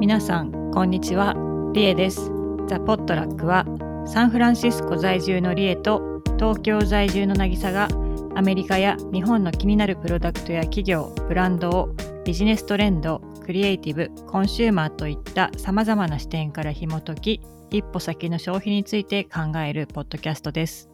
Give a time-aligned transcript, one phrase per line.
[0.00, 1.34] 皆さんこんにちは。
[1.74, 2.30] リエです。
[2.68, 3.66] ザ・ポットラックは
[4.06, 7.88] サンフランシスコ在住のリエと東京在住の渚が
[8.36, 11.88] アメリカや日本の気になるプロダクトや企業ブランドを
[12.24, 17.40] ビジネストレンドクリエイティブコンシューマーといったさまざまな視点から紐解き
[17.70, 20.88] 一歩先の消費について考えるポッドキャストです。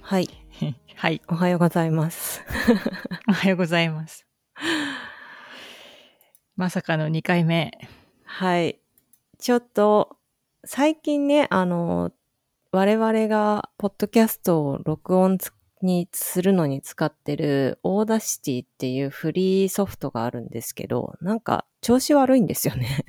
[0.00, 0.28] はい。
[0.96, 1.20] はい。
[1.28, 2.42] おはようございます。
[3.28, 4.27] おはようございます
[6.58, 7.70] まさかの2回目
[8.24, 8.80] はい。
[9.38, 10.16] ちょっと、
[10.64, 12.10] 最近ね、あの、
[12.72, 23.04] 我々がポッドキャストを録音つにするのに使ってる Audacity っていうフリーソフトがあるんですけど、なんか調子悪いんですよね。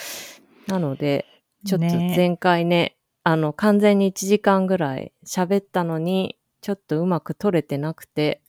[0.66, 1.26] なので、
[1.66, 8.40] ちょっとね前回ね、あの、完全に1時間ぐらい喋ったのに、ちょっとうまく撮れてなくて、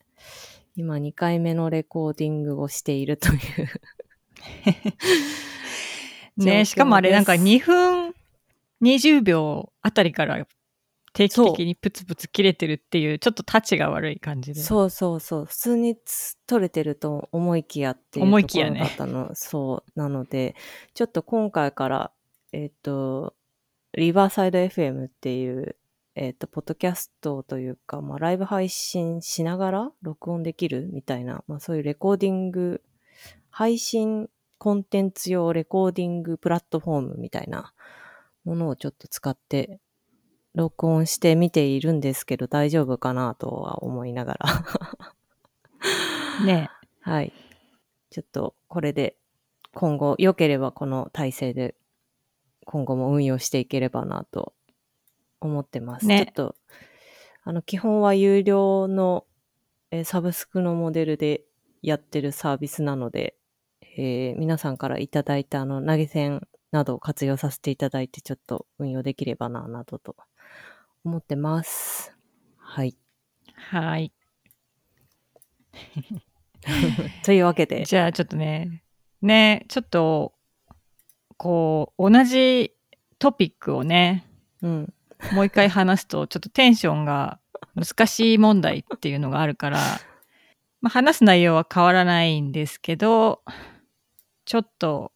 [0.77, 3.39] 今2回目のレコーディングをしているという。
[6.37, 8.15] ねしかもあれなんか2分
[8.81, 10.45] 20秒あたりから
[11.13, 15.45] 定期的にプツプツ切れてるっていうちょっとタチが悪い感じでそうそうそう。
[15.45, 19.31] 普通につ撮れてると思いきやっていう思いきやねだったの。
[19.33, 19.99] そう。
[19.99, 20.55] なので、
[20.93, 22.11] ちょっと今回から、
[22.51, 23.35] えっ、と、
[23.93, 25.75] リバーサイド FM っていう、
[26.15, 32.81] えっ、と、ポッドキャストというか、まあ、ライブ配信しながら録音できるみたいな、まあ、そういうレコーディング、
[33.49, 37.73] 配信コンテンツ用レコーディングプラットフォームみたいな
[38.43, 39.79] ものをちょっと使って
[40.53, 44.65] 録音してみているんですけど大丈夫かなとは思いながら。
[46.45, 46.69] ね
[47.01, 47.33] はい。
[48.09, 49.17] ちょっとこれで
[49.73, 51.75] 今後良ければこの体制で
[52.65, 54.53] 今後も運用していければなと
[55.39, 56.05] 思ってます。
[56.05, 56.55] ねちょっと
[57.43, 59.25] あの基本は有料の、
[59.91, 61.45] えーサブスクのモデルで
[61.81, 63.38] やってるサービスなので、
[63.97, 70.15] えー皆さんからいただいたあの投げ銭などを活用させていただいてちょっと運用できればななどと
[71.03, 72.15] 思ってます。
[72.57, 72.95] はい。
[73.55, 74.13] はい
[77.23, 78.83] というわけで、じゃあちょっとね
[79.21, 80.33] ねちょっと
[81.37, 82.73] こう同じ
[83.17, 84.25] トピックをね
[84.61, 84.93] うん。
[85.33, 87.39] もう一回話すとちょっとテンションが
[87.75, 89.79] 難しい問題っていうのがあるから、
[90.79, 93.41] まあ、話す内容は変わらないんですけど
[94.49, 95.11] ちょっと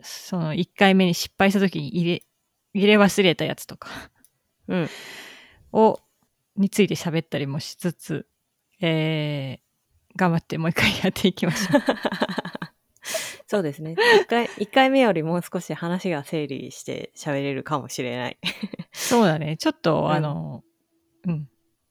[0.00, 2.22] その1回目に失敗した時に入れ
[2.72, 3.88] 入れ忘れたやつとか
[4.68, 4.88] うん。
[5.72, 5.98] を
[6.54, 8.28] について喋ったりもしつつ、
[8.80, 9.66] えー
[10.16, 11.82] 頑張ってもう一回やっていきましょう。
[13.46, 13.96] そうですね。
[14.22, 18.38] 一回、一回目よりもう少し話が整理して喋れるかもしれない。
[18.92, 20.64] そうだねちょっと、うんあの
[21.26, 21.50] うん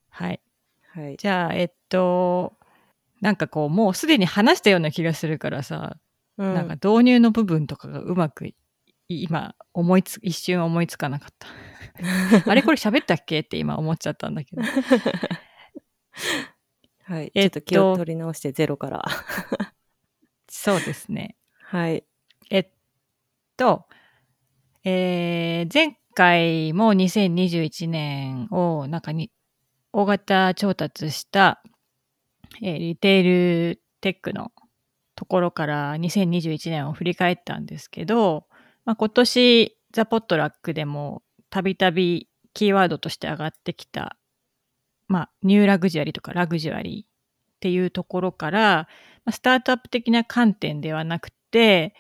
[0.10, 0.42] はい
[0.88, 1.18] はい。
[1.18, 2.58] じゃあえっと
[3.22, 5.98] なんかこうもうすでに話したような気がするからさ、
[6.38, 8.56] うんなんか導入の部分とかがうまくい
[9.08, 11.48] 今思いつ一瞬思いつかなかった
[12.52, 14.62] あれこれ喋ったっけって今思っちゃったんだけど
[17.08, 17.32] はい。
[17.36, 19.06] えっとちょっと気を取り直してゼロから。
[20.50, 22.04] そうですねはい。
[22.50, 22.70] えっ
[23.58, 23.86] と、
[24.84, 29.32] えー前回も2021年をなんかに
[29.92, 31.62] 大型調達した、
[32.62, 33.24] えーリテー
[33.74, 34.52] ルテックの
[35.16, 38.46] ところから2021年を振り返ったんですけど、
[38.86, 44.18] まあ、今年ザ・ポットラックでもたびたびキーワードとして上がってきた、
[45.08, 47.08] まあ、ニューラグジュアリーとかラグジュアリーっ
[47.60, 48.88] ていうところから、
[49.24, 51.96] まあスタートアップ的な観点ではなくて、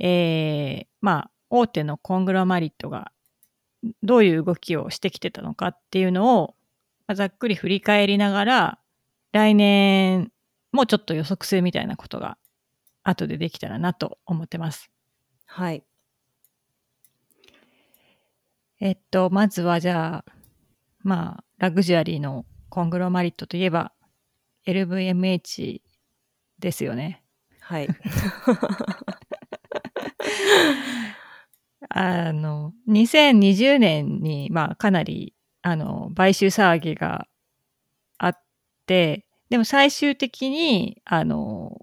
[0.00, 3.12] えーまあ、大手のコングラマリットが
[4.02, 6.54] どういう動きをしてきてたのかっていうのを、
[7.06, 8.78] まあざっくり振り返りながら、
[9.32, 10.32] 来年
[10.72, 12.36] もちょっと予測するみたいなことが
[13.04, 14.90] 後でできたらなと思ってます。
[15.46, 15.84] はい。
[18.80, 20.32] えっと、まずはじゃあ、
[21.02, 23.92] まあ、ラグジュアリーのコングロマリットといえば、
[24.66, 25.80] LVMH
[26.58, 27.22] ですよね。
[27.60, 27.88] はい。
[31.88, 37.28] あの、2020年に、まあ、かなり、あの、買収騒ぎが
[38.18, 38.42] あっ
[38.86, 41.73] て、でも最終的に、あの、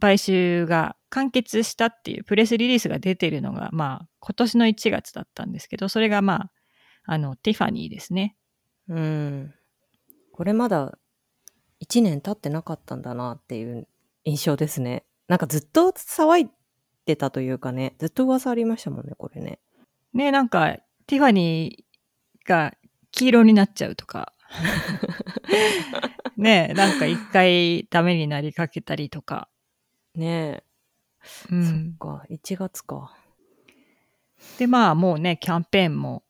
[0.00, 6.50] 買収が完結したっていうプレスリリースが出てるのが、まあ、今年の1月だったんですけど、それがまあ、
[7.04, 8.36] あの、ティファニーですね。
[8.88, 9.54] うん。
[10.32, 10.98] これまだ
[11.80, 13.88] 1年経ってなかったんだなっていう
[14.24, 15.04] 印象ですね。
[15.28, 16.50] なんかずっと騒い
[17.06, 19.60] でたというかね、ずっと噂ありましたもんね、これね。
[20.12, 20.76] ね、なんか、
[21.06, 22.74] ティファニーが
[23.12, 24.32] 黄色になっちゃうとか、
[26.36, 29.48] ねなんか一回ダメになりかけたりとか、
[30.16, 30.64] ねえ。
[31.50, 31.96] うそっん。
[31.98, 33.16] か、1月か。
[34.58, 36.22] で、まあもうね、キャンペーンも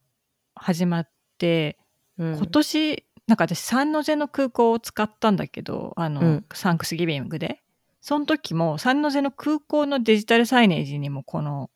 [0.55, 1.79] 始まって、
[2.19, 7.63] うん、今年、なんか私、サンノゼの空港を使ったんだけど、あの、うんサンクスギビングで。
[8.01, 11.71] その時も、サンノゼの空港のデジタルサイネージにも、この、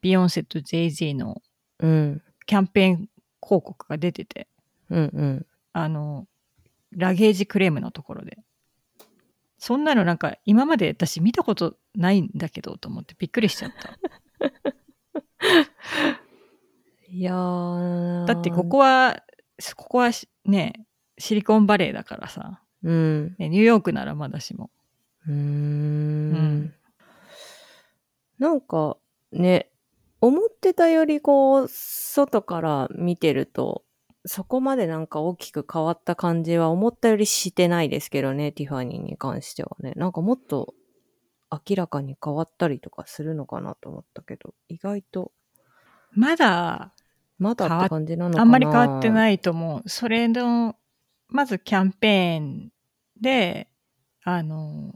[0.00, 1.40] ビヨンセと JZ の
[1.82, 2.96] うん、キャンペーン
[3.42, 4.48] 広告が出てて、
[4.88, 5.46] うん、うん。
[5.72, 6.26] あの、
[6.92, 8.38] ラゲージクレームのところで。
[9.62, 13.96] そんなのなんか、今まで私見たことないんだけど、と思ってびっくりしちゃった。
[17.08, 18.24] いやー。
[18.24, 19.22] だってここは、
[19.76, 20.84] ここはしね、
[21.16, 23.36] シリコンバレーだからさ、うん。
[23.38, 24.72] ねニューヨークならまだしも。
[25.28, 26.32] うーん
[26.64, 26.74] ん
[28.40, 28.96] なんか
[29.30, 29.70] ね、
[30.20, 33.84] 思ってたよりこう、外から見てると、
[34.24, 39.92] そこまでなんか大きく変わった感じは思ったよりしてないですけどね、ティファニーに関してはね。
[39.96, 40.74] なんかもっと
[41.50, 45.32] 明らかに変わったりとかするのかなと思ったけど、意外と
[46.14, 46.92] まだ、
[47.38, 48.42] まだって感じなのかな。
[48.42, 49.88] あんまり変わってないと思う。
[49.88, 50.76] それの、
[51.28, 52.72] まずキャンペーン
[53.20, 53.68] で、
[54.22, 54.94] あの、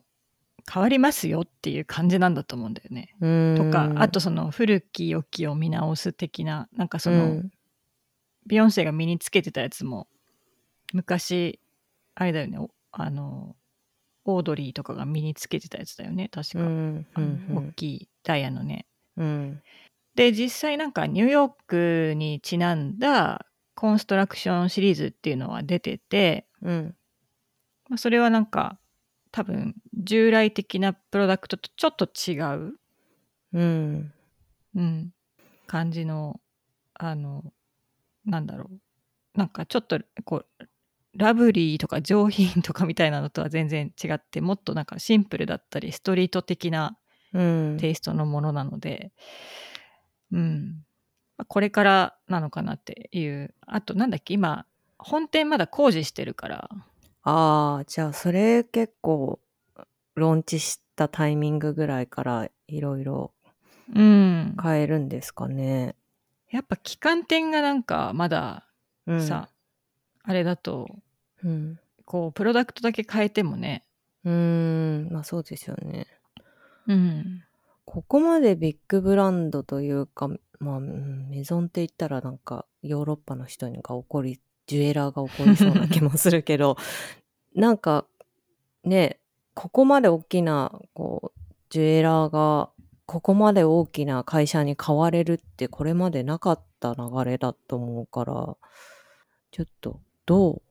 [0.71, 3.15] 変わりますよっていう感じなんだと思うんだよね。
[3.57, 7.51] とか、あとその古き良きを見直す的な、なんかその、うん
[8.47, 10.09] ビヨンセが身につけてたやつも、
[10.93, 11.61] 昔、
[12.15, 13.57] あれだよね、おあの、
[14.25, 16.61] オードリーとかが身につけてたやつだよね、確か。
[16.61, 17.69] うん、あのうん。
[17.69, 18.87] 大きいダイヤのね。
[19.17, 19.63] うん、
[20.15, 26.95] で、実際なんかニューヨークにちなんだコンストラクションシリーズっていうのは出てて、うん、
[27.89, 28.79] まあ、それはなんか
[29.31, 32.79] 多分従来的なプロダクトとちょっと違う、
[33.53, 34.13] うん、
[34.75, 35.13] うん、
[35.67, 36.41] 感じの、
[36.95, 37.53] あの、
[38.27, 39.39] なんだろう。
[39.39, 40.65] なんかちょっとこう、
[41.15, 46.99] ラブリーとか上品とかみたいなのとは全然違って、もっとなんかシンプルだったり、ストリート的な
[47.33, 47.77] うん。
[47.79, 49.13] テイストのものなので、
[50.33, 50.85] うん。
[51.37, 53.55] まあこれからなのかなっていう。
[53.67, 54.67] あと、なんだっけ、今、
[54.99, 56.71] 本店まだ工事してるから、
[57.23, 59.41] ああ、じゃあそれ結構、
[60.15, 63.33] ローンチしたタイミングぐらいからいろいろ
[63.95, 64.57] うん。
[64.63, 65.97] 変えるんですかね。
[66.51, 68.67] やっぱ旗艦店がなんかまだ
[69.07, 69.49] うん、さ、
[70.23, 70.89] あれだと、
[71.45, 71.79] うん。
[72.05, 73.85] こう、プロダクトだけ変えてもね、
[74.25, 76.07] うーん、まあそうですよね。
[76.89, 77.45] うん。
[77.85, 80.29] ここまでビッグブランドというか、
[80.59, 86.77] まあ、うんメゾンって言ったらなんかヨーロッパの人にが怒り、ジュエラーが怒りそうな気もするけど、
[87.55, 88.07] なんか
[88.83, 89.21] ね、
[89.55, 91.41] ここまで大きな、こう、
[91.71, 92.71] ジュエラーが、
[93.07, 98.57] ここまで大きな会社に変われるってこれまでなかった流れだと思うから、
[99.53, 100.63] ちょっと、どう、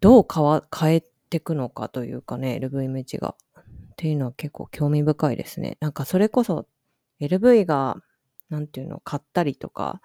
[0.00, 3.36] どう変わ、変えていくのかというかね、LVMH が。
[3.56, 5.78] っていうのは結構興味深いですね。
[5.80, 6.66] なんかそれこそ
[7.20, 7.96] LV が、
[8.50, 10.00] なんていうの、買ったりとか、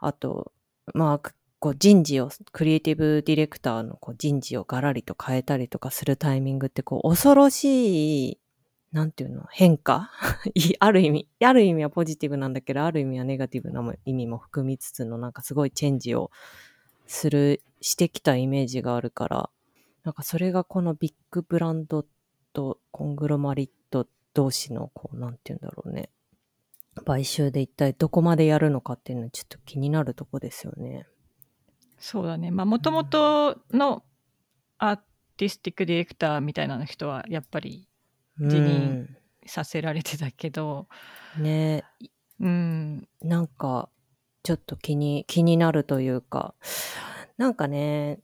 [0.00, 0.52] あと、
[0.94, 8.38] まあ、こう人事を、クリエイティブディレクターのこう人事をガラリと変えたりとかするタイミングって、こう、恐ろしい、
[8.92, 10.10] なんていうの、変化？
[10.54, 16.30] いある意味、ある意味はポジティブなんだけど、ある意味はネガティブな意味も含みつつの、なんかすごいチェンジを
[17.06, 19.50] する、してきたイメージがあるから、
[20.04, 22.04] なんかそれがこのビッグブランド
[22.52, 26.10] とコングロマリット同士の、こう、なんていうんだろうね。
[27.06, 31.06] 買収で一体どこまでやるのかっていうのはちょっと気になるとこですよね。
[31.98, 32.50] そうだね。
[32.50, 34.02] まあ、もともとの
[34.76, 35.00] アー
[35.38, 37.88] ティスティックディレクターみたいな人は、やっぱり
[38.38, 39.08] 辞任
[39.46, 40.88] させられてたけど、
[41.36, 41.84] うんね
[42.40, 43.88] うん、なんか、
[44.42, 46.54] ちょっと気に、気になるというか、
[47.36, 48.20] なんかね、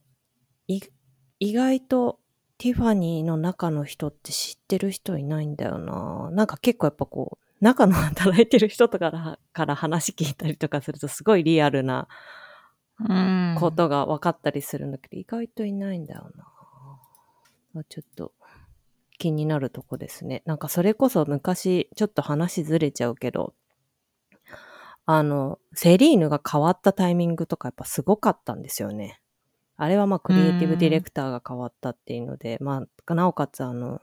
[0.67, 0.81] い
[1.41, 2.19] 意外と
[2.59, 6.31] ティファニーの中の人って知ってる人いないんだよな。
[6.33, 12.09] なんか結構やっぱこう、中の働いてる人とかからから話聞いたりとかするとすごいリアルな
[13.00, 13.57] うん。
[13.59, 16.45] ことが分かったりするんだけど、意外といないんだよな。
[17.81, 18.33] あちょっと
[19.19, 20.43] 気になるとこですね。
[20.47, 23.55] なんかそれこそ昔、ちょっと話ずれちゃうけど、
[25.05, 29.21] あの、セリーヌが変わったタイミングとかやっぱすごかったんですよね。
[29.77, 34.01] あれはまあクリエイティブディレクターが変わったっていうので、まあ、なおかつあの、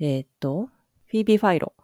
[0.00, 0.68] えっ、と、
[1.06, 1.74] フィービー・ファイロ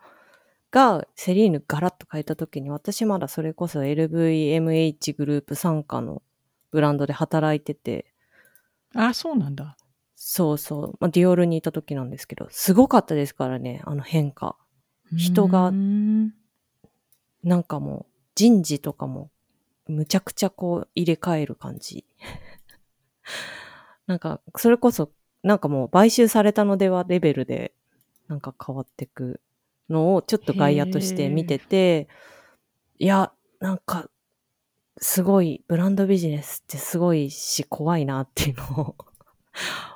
[0.70, 6.22] がセリーヌガラッと変えた時に、私まだそれこそ LVMH グループ傘下の
[6.70, 8.06] ブランドで働いてて、
[8.94, 9.76] あ、そうなんだ。
[10.14, 14.56] そうそう、まあ、ディオールにいた時なんですけど、すごかったですからね、あの変化。
[15.12, 16.34] 人がうん
[17.42, 19.30] なんかもう人事とかも
[19.86, 22.04] むちゃくちゃこう入れ替える感じ。
[24.06, 25.10] なんか、それこそ、
[25.42, 27.74] なんかもう買収されたのではレベルで、
[28.28, 29.40] なんか変わってく
[29.88, 32.08] のをちょっと外野として見てて、
[32.98, 34.08] いや、なんか、
[34.98, 38.96] すごい、ブランドビジネスってすごいし怖いなっていうのを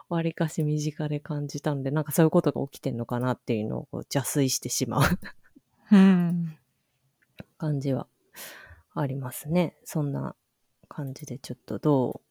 [0.08, 5.18] わりかし身近で感じたので、なんかそういうことが起きてんのかなっていうのをこう邪推してしまう
[5.92, 6.56] うん。
[7.58, 8.06] 感じは
[8.94, 9.76] ありますね。
[9.84, 10.34] そんな
[10.88, 12.22] 感じでちょっとど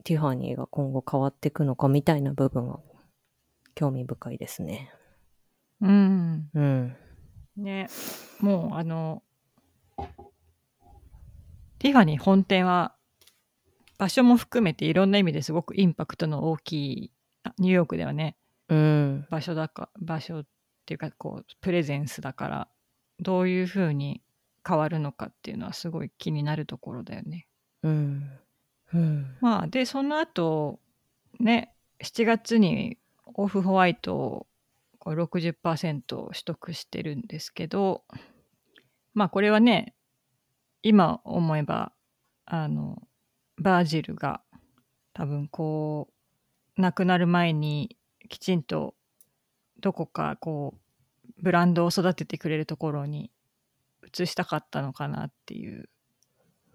[0.00, 2.80] うティファニーが今後変わっていくのかみたいな部分は
[3.74, 4.92] 興味深いですね。
[5.80, 6.50] うん。
[6.54, 6.96] うん。
[7.56, 7.88] ね、
[8.40, 9.22] もうあの、
[11.78, 12.94] ティファニー本店は
[13.98, 17.21] 場所も含めていろんな意味ですごくインパクトの大きいあ
[17.58, 18.36] ニューヨークではね
[18.68, 19.26] うん。
[19.30, 20.46] 場所だか場所っ
[20.86, 22.68] ていうかこうプレゼンスだから
[23.20, 24.22] どういうふうに
[24.66, 27.46] 変わるのかっていうのはすごい気になるところだよね。
[27.82, 28.30] うん。
[28.94, 29.36] うん。
[29.40, 30.80] まあでその後
[31.40, 32.98] ね7月に
[33.34, 34.46] オフホワイトを
[34.98, 38.04] こう60%取得してるんですけど
[39.14, 39.94] まあこれはね
[40.82, 41.92] 今思えば
[42.44, 43.02] あの
[43.58, 44.42] バージルが
[45.12, 46.14] 多分こう
[46.76, 47.96] 亡くなる前に
[48.28, 48.94] きちんと
[49.80, 53.30] どこかこうブランドを育ててくれるところに
[54.02, 55.88] 移したかったのかなっていう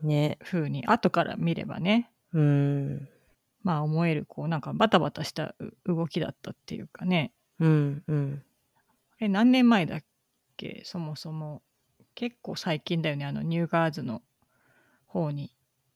[0.04, 0.38] ね。
[0.44, 3.10] 風に後から見ればねうん。
[3.64, 8.04] まあ思えるこうなんかバタバタしたう動きだったっていうかねうん。
[8.08, 8.44] うん。
[9.20, 10.00] え何年前だっ
[10.58, 10.84] け？
[10.86, 11.64] そもそも
[12.14, 14.22] 結構最近だよねあのニューガーズの
[15.08, 15.52] 方に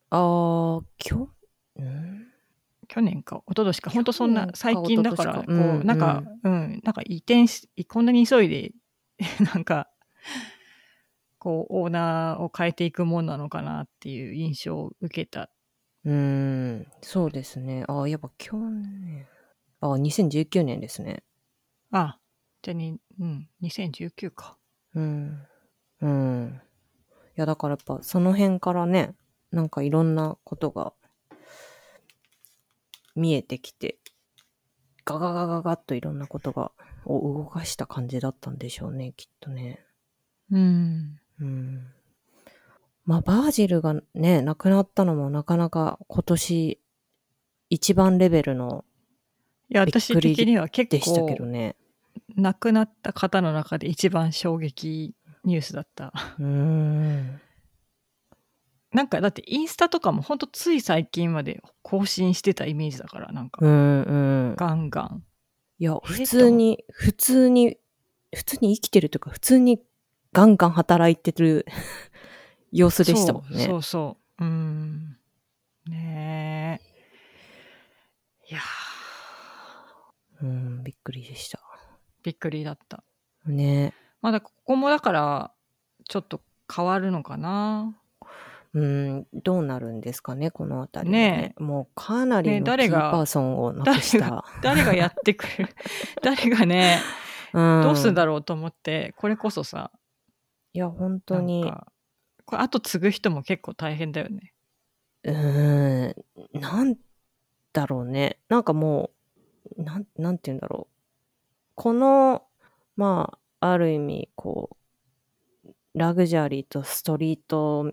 [0.09, 1.29] あー、きょ、
[1.75, 2.30] うん？
[2.93, 8.73] 去年か一昨年か本当そんな最近だからこ一昨年かうんうなんかうんなんか移転しこんなに急いで
[9.53, 9.89] なんか
[11.37, 15.49] こうオーナーを変えていくもんなのかなっていう印象を受けた
[16.03, 17.85] うーん、そうですね。
[17.87, 19.25] あ、やっぱ去年。
[19.79, 21.23] あ、2019年ですね。
[21.91, 22.17] あ
[22.61, 24.57] じゃあにうん2019か
[24.95, 25.47] うん。
[26.01, 26.61] うん。
[27.37, 29.15] いや、だからやっぱその辺からね、
[29.51, 30.93] なんかいろんなことが
[33.15, 33.97] 見えてきて、
[35.05, 36.71] ガガガガガッといろんなことが、
[37.05, 39.83] を動かした感じだったんでしょうね、きっとね。
[40.51, 41.87] うんうん。
[43.05, 46.79] まあ、バージルがね、亡くなったのもなかなか今年
[47.69, 48.85] 一番レベルの
[49.69, 51.77] いや私的には結構どね。
[52.35, 55.13] 亡くなった方の中で一番衝撃
[55.45, 56.11] ニュースだった。
[56.39, 57.41] うーん。
[58.93, 64.15] なんかだってインスタとかもほんとつい最近まで更新してたイメージだからなんかうんう
[64.51, 64.55] ん。
[64.57, 65.23] ガンガン。
[65.79, 67.77] いや、え普通に、普通に、
[68.35, 69.81] 普通に生きてるというか、普通に
[70.33, 71.65] ガンガン働いてる
[72.71, 73.57] 様子でしたもんね。
[73.59, 74.43] そうそうそう。
[74.43, 75.17] うん。
[75.87, 76.91] ねえ。
[78.51, 81.59] いやーうん、びっくりでした。
[82.23, 83.03] びっくりだった。
[83.45, 85.51] ねまだここもだから
[86.07, 86.41] ちょっと
[86.73, 87.97] 変わるのかな。
[88.73, 91.31] うん、どうなるんですかね、このあたりはね。
[91.31, 94.45] ねもうかなりのキーね誰がパーソンをなくした。
[94.61, 95.75] 誰がやってくれる？
[96.23, 96.99] 誰がね、
[97.53, 99.91] うん、どうするんだろうと思ってこれこそさ
[100.73, 101.91] いや、本当に、か
[102.45, 104.53] これ後継ぐ人も結構大変だよね。
[105.23, 106.09] うー
[106.57, 106.95] ん、なん
[107.73, 108.39] だろうね。
[108.47, 109.11] なんかも
[109.77, 110.93] う、なん、なんて言うんだろう。
[111.75, 112.43] この、
[112.95, 114.77] まあ、ある意味、こ
[115.65, 117.91] う、ラグジュアリーとストリート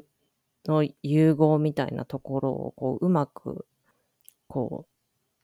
[0.69, 3.67] の融合みたいなところを、こう、うまく、
[4.47, 4.99] こう、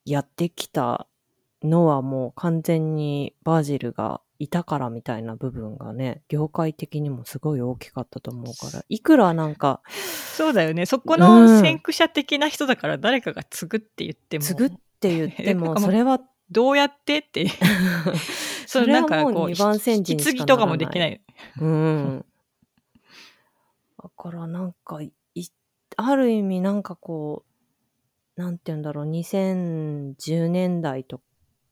[0.05, 1.09] やってきた
[1.63, 9.81] のはもう完全にバージルがいたからみたいな部分がね、業界的にもすごい大きかったと思うから、いくらなんか、
[10.37, 17.47] そうだよねそこうんの先駆者的な人だから誰かが継ぐって言っても継ぐって言っても、 それはどうやってって
[18.67, 21.21] それはもうこう二番煎じにとかもならできない。
[21.61, 22.25] うん。
[24.05, 25.15] だからなんかい、
[25.97, 27.47] ある意味なんかこ
[28.37, 31.23] う、なんて言うんだろう、2010年代と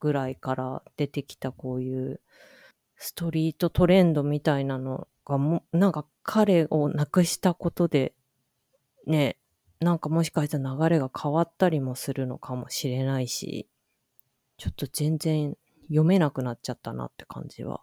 [0.01, 2.23] ぐらいから出てきたこういう
[2.97, 8.15] ストリートトレンドみたいなのがも、なんか彼を亡くしたことで、
[9.07, 9.37] ね、
[9.81, 13.69] なんかもしかしたら流れが変わったりもするのかもしれないし、
[14.57, 17.83] ちょっと全然読めなくなっちゃったなって感じは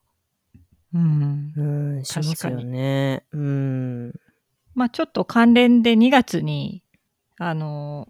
[0.94, 3.24] うんうん、しますよね。
[3.32, 4.14] うん。
[4.76, 6.84] まあちょっと関連で2月に
[7.38, 8.08] あの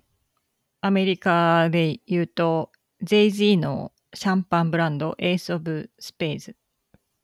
[0.81, 2.71] アメリカで言うと
[3.03, 6.55] JZ のシャンパンブランド Ace of Spades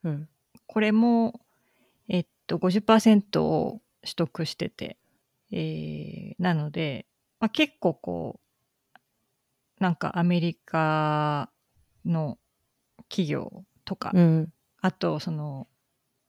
[0.04, 0.30] うん。
[0.68, 1.42] これも
[2.08, 4.98] えっと50%を取得してて、
[5.52, 7.08] えーなので、
[7.40, 11.50] まあ、結構こうなんかアメリカ
[12.06, 12.38] の
[13.10, 14.54] 企業とか、うん。
[14.82, 15.68] あとその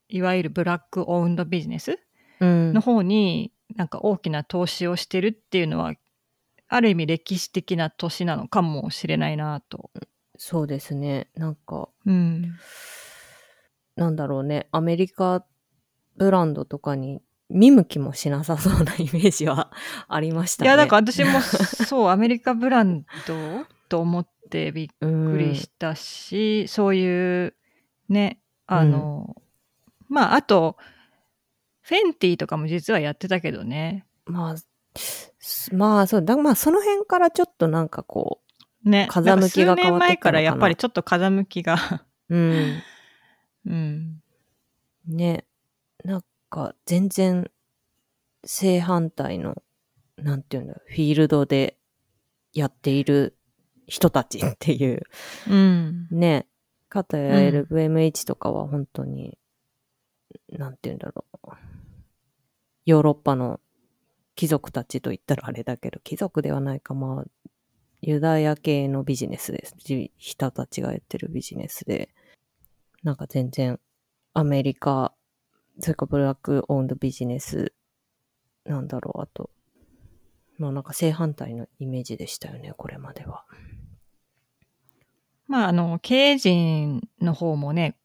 [0.09, 1.99] いわゆるブラックオウンドビジネスうん
[2.39, 5.93] の方になんか大きな投資をしてるっていうのは
[6.67, 9.91] ある意味歴史的な年なのかもしれないなと。
[10.37, 11.29] そうですね。
[11.35, 12.53] なんか、うん、
[13.95, 14.67] なんだろうね。
[14.71, 15.45] アメリカ
[16.17, 19.71] ブランドとかに見向きもしなさそうなイメージは
[20.07, 20.67] ありましたね。
[20.67, 27.53] いやだから私もそう アメリカブランドと思ってびっくりしたし、そういう
[28.09, 29.41] ねあの、
[30.09, 30.77] まああと
[31.87, 34.05] フェンティとかも実はやってたけどね。
[34.25, 34.55] まあ、
[35.39, 38.41] すまあ、そう、だまあ、その辺からちょっとなんかこ
[38.83, 39.07] ね。
[39.09, 42.05] 風向きが変わって前からやっぱりちょっと風向きが。
[42.29, 42.81] う、うん、
[43.65, 44.21] うん。
[45.07, 45.45] ね、
[46.03, 47.49] なんか全然
[48.43, 49.61] 正反対の、
[50.17, 51.77] なんていうんだフィールドで
[52.51, 53.37] やっている
[53.85, 55.03] 人たちっていう、
[55.49, 56.07] うん。
[56.11, 56.47] ね、
[56.89, 57.67] かたやうん。
[57.69, 59.37] LVMH とかは本当に、
[60.49, 61.49] なんていうんだろう、
[62.85, 63.59] ヨーロッパの
[64.35, 67.25] 貴族たちと言ったらあれだけど、貴族ではないか、まあ、
[68.01, 69.75] ユダヤ系のビジネスです。
[70.17, 72.09] 人たちがやってるビジネスで、
[73.03, 73.79] なんか全然
[74.33, 75.13] アメリカ、
[75.79, 77.73] それかブラックオンドビジネス、
[78.65, 79.49] なんだろう、あと、
[80.57, 83.45] まあなんか正反対のイメージでしたよね、これまでは。
[85.47, 87.95] まああの経営陣の方もね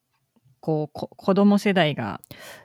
[0.63, 2.21] こうこ子供世代が、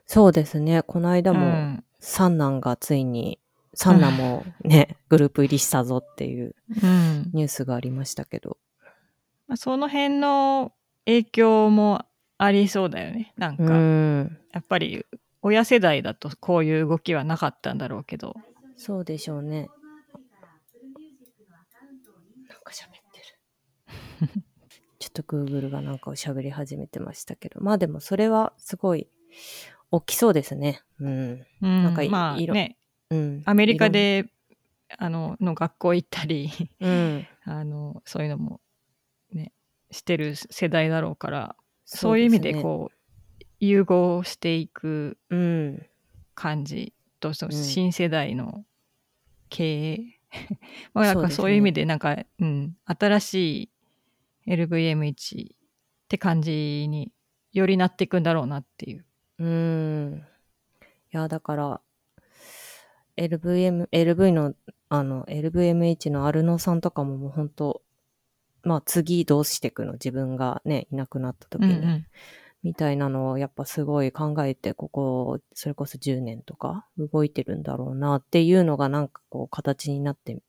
[0.05, 3.39] そうですね、この間も、うん三男がついに、
[3.73, 8.57] 三男もね、 グループ入りしたぞっていううんニュースがありましたけど。
[9.47, 10.73] まあ、その辺の
[11.05, 12.05] 影響も
[12.37, 14.37] ありそうだよねなんうか、ん。
[14.51, 15.05] やっぱり
[15.41, 18.35] 親世代だとこういう動きはなかったんだろうけど
[18.75, 19.69] そうでしょうね。
[22.47, 22.89] なんか喋っ
[24.19, 24.43] てる。
[25.17, 27.59] と Google がなんかを喋り始めてましたけど。
[27.61, 29.07] まあでもそれはすごい
[29.91, 30.81] 大きそうですね。
[30.99, 31.45] うん。
[31.61, 32.77] うんなんかいまあね
[33.09, 33.43] うん。
[33.45, 34.25] アメリカで
[34.97, 36.51] あのの学校行ったり。
[36.79, 37.27] うん。
[37.43, 38.61] あのそういうのも
[39.31, 39.53] ね
[39.91, 45.17] してる世代だろうからそういう意味でこう融合していく。
[46.37, 48.63] 感じとうん新世代の
[49.49, 50.19] 経営、
[50.93, 53.69] まあなんかそういう意味でなんか、うん、新しい
[54.47, 55.55] LVM1 っ
[56.07, 57.11] て感じに
[57.53, 59.05] よりなっていくんだろうなっていう。
[59.39, 60.25] うん。
[60.81, 61.81] いや、だから、
[63.17, 64.53] LVM、LV の、
[64.89, 67.81] あの、LVMH のアルノさんとかももう本当
[68.63, 69.93] まあ次どうしていくの？
[69.93, 72.05] 自分がね、いなくなった時に、うんうん
[72.63, 80.41] みたいなのをやっぱすごい考えて、ここ、それこそ10年とか動いてるんだろうなっていうのがなんかこう形になって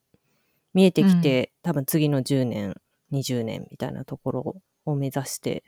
[0.73, 2.81] 見えてきて、多分次の10年、
[3.13, 5.65] 20年みたいなところを目指して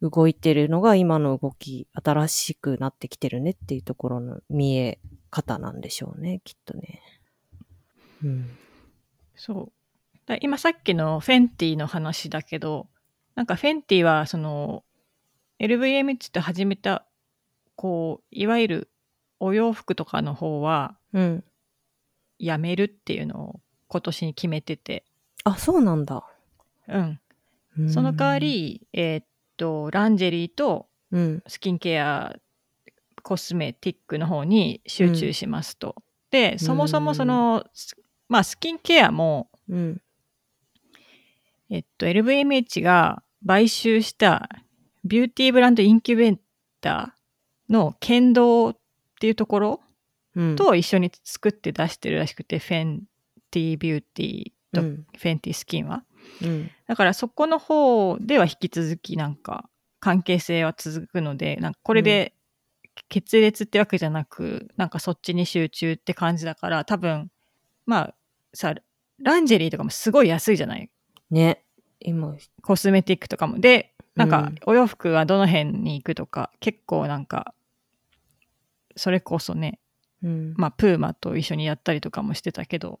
[0.00, 4.98] 動いてるのが今の動き、新しくなってきてるねっていうところの見え
[5.30, 7.00] 方なんでしょうね、きっとね。
[8.24, 8.58] うん。
[9.36, 12.86] そうだ今さっきのフェンティの話だけど
[13.34, 14.84] なんかフェンティはその
[15.58, 17.04] LVMH って始めた
[17.74, 18.90] こういわゆる
[19.40, 21.44] お洋服とかの方はうん。
[22.42, 25.04] やめるっていうのを今年に決めてて、
[25.44, 26.24] あ、そうなんだ。
[26.88, 27.20] うん、
[27.78, 31.42] うんその代わ、り、えーっとランジェリーとうん。
[31.46, 32.34] スキンケア
[33.22, 35.94] コスメティックの方に集中しますと。
[36.30, 37.64] でそもそもその、
[38.28, 40.02] まあスキンケアもうん。
[41.70, 44.48] えっと、LVMH が買収した
[45.04, 46.38] ビューティーブランドインキュベー
[46.82, 48.76] ターの剣道っ
[49.20, 49.80] ていうところ
[50.34, 53.02] うん、と一緒に作って出してるらしくて、フェン
[53.50, 56.04] ティビューティーとうんフェンティスキンは。
[56.42, 56.70] うん。
[56.86, 59.68] だからそこの方では引き続きなんか
[60.00, 62.34] 関係性は続くので、なんかこれで
[63.08, 67.30] 決裂ってわけじゃなく、なんかそっちに集中って感じだから、多分、
[67.86, 68.14] まあ
[68.52, 68.74] さ、
[69.18, 70.90] ランジェリーとかもすごい安いじゃない？
[71.30, 71.64] ね。
[72.00, 73.60] 今、コスメティックとかも。
[73.60, 77.54] で、なんかうんお洋服はどの辺に行くとか、結構なんか、
[78.96, 79.78] それこそね、
[80.22, 80.54] うん。
[80.56, 83.00] まあ、プーマと一緒にやったりとかもしてたけど、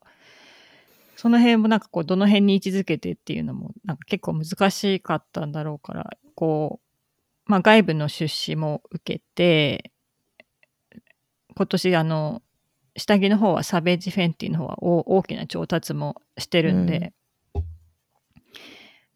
[1.16, 6.80] その辺もなんかこう、どの辺に位置づけてっていうのも、なんか結構難しかったんだろうから、こ
[7.46, 9.92] う、まあ、外部の出資も受けて、
[11.54, 12.42] 今年あの、
[12.96, 17.12] 下着の方はサベージ・フェンティの方は大大きな調達もしてるんで、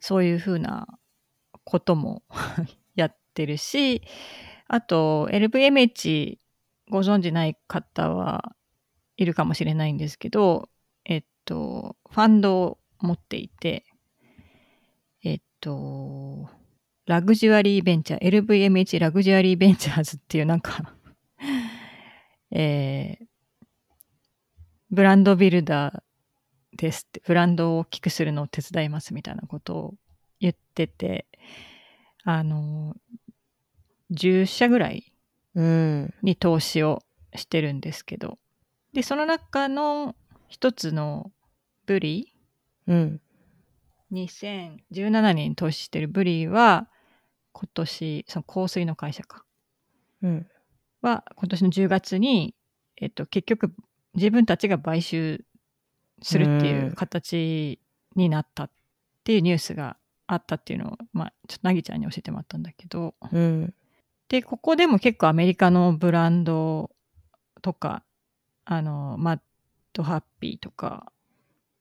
[0.01, 0.87] そういうふうな
[1.65, 2.23] ことも
[2.95, 4.03] やってるし、
[4.69, 6.39] あと LVMH
[6.91, 8.55] ご存じない方は
[9.17, 10.69] いるかもしれないんですけど、
[11.47, 13.85] と、ファンドを持っていて、
[15.25, 16.51] えっと、
[17.07, 20.93] ラグジュアリーベンチャー、LVMH ラグジュアリーベンチャーズっていうなんか
[22.51, 23.27] えー、
[24.91, 26.01] ブランドビルダー
[26.77, 29.95] ですって、ブランドを大きくするのを手伝いますみたいなことを
[30.41, 31.27] 言ってて、
[32.25, 32.95] あの、
[34.11, 35.13] 10社ぐらい
[35.57, 36.15] うん。
[36.23, 37.03] に投資を
[37.35, 38.39] してるんですけど、
[38.93, 40.15] で、その中の
[40.49, 41.33] 一つの
[41.87, 42.33] ブリ？
[42.87, 43.20] うん。
[44.12, 46.88] 2017年に投資してるブリは、
[47.53, 49.44] 今年、その香水の会社か。
[50.22, 50.46] うん。
[51.01, 52.55] は、今年の10月に、
[52.96, 53.72] えっと、結局、
[54.14, 55.44] 自分たちが買収
[56.22, 57.81] するっていう形
[58.14, 58.70] になったっ
[59.25, 59.96] ていうニュースが
[60.27, 63.75] あったっていうのを、まあ、ちょっとなぎちゃんに教えてもらったんだけど、うん。
[64.29, 66.90] で、ここでも結構アメリカのブランド
[67.62, 68.03] とか、
[68.64, 69.40] あの、マッ
[69.92, 71.12] ドハッピーとか、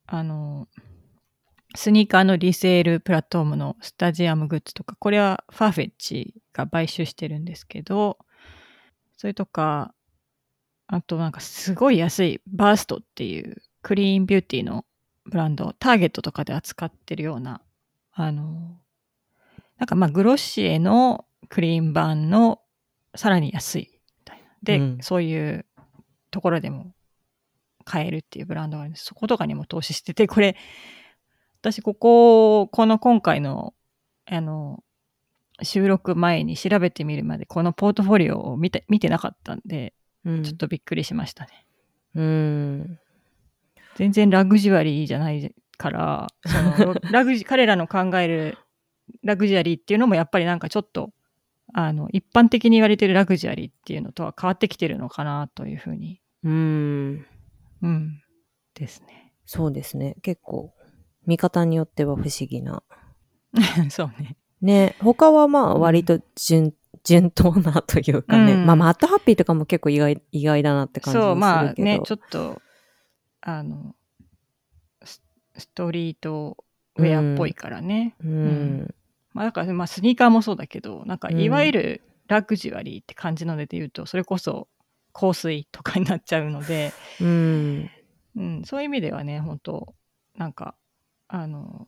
[0.07, 0.67] あの、
[1.75, 8.17] スニーカーのリセールプラットフォームのスタジアムグッズとか、これはファーフェッチが買収してるんですけど、
[9.17, 9.93] それとか、
[10.87, 14.85] あとなんかすごい安いバーストっていうクリーンビューティーの
[15.25, 17.61] ブランド、ターゲットとかで扱ってるような、
[18.13, 18.77] あの、
[19.77, 22.61] なんかまあグロッシエのクリーン版の
[23.15, 24.43] さらに安いみたいな。
[24.63, 25.65] で、うんそういう
[26.31, 26.93] ところでも
[27.85, 29.05] 買えるっていうブランドがあるんです。
[29.05, 30.57] そことかにも投資してて、これ、
[31.61, 33.73] 私ここ、この今回の、
[34.25, 34.83] あの、
[35.61, 39.93] 収録前に調べてみるまで、このポートフォリオを見て見てなかったんで、
[40.25, 40.43] うん。
[40.43, 41.65] ちょっとびっくりしましたね。
[42.15, 42.99] うん。
[43.95, 48.57] 全然ラグジュアリーじゃないから、その ラグジ彼らの考える
[49.23, 51.11] ラグジュアリーっていうのもやっぱりなんかちょっと、
[51.73, 57.25] あの、一般的に言われてるラグジュアリーっていうのとは変わってきてるのかなというふうに、うん。
[57.85, 58.21] うん、
[58.73, 59.33] ですね。
[59.45, 60.15] そうですね。
[60.21, 60.73] 結構、
[61.25, 62.83] 見方によっては不思議な。
[63.89, 64.37] そうね。
[64.61, 68.53] ね、他はまあ割と順、順当なというかね。
[68.53, 71.87] うんまあマットハッピーとかも結構意外、意外だなって感じそう、もするけど。
[71.87, 72.61] まあね、ちょっと、
[73.41, 73.95] あの、
[75.03, 75.21] ス
[75.57, 76.57] ストリート
[76.97, 78.15] ウェアっぽいからね。
[78.23, 78.95] うん。
[79.33, 84.67] まあだから、まあスニーカーもそうだけど、なんかうんいわゆるラグジュアリーって感じので言うと、それこそ
[85.15, 87.89] 香水とかになっちゃうので、うん。
[88.36, 89.95] うん、そういう意味ではね、本当
[90.38, 90.75] なんか、
[91.30, 91.88] あの、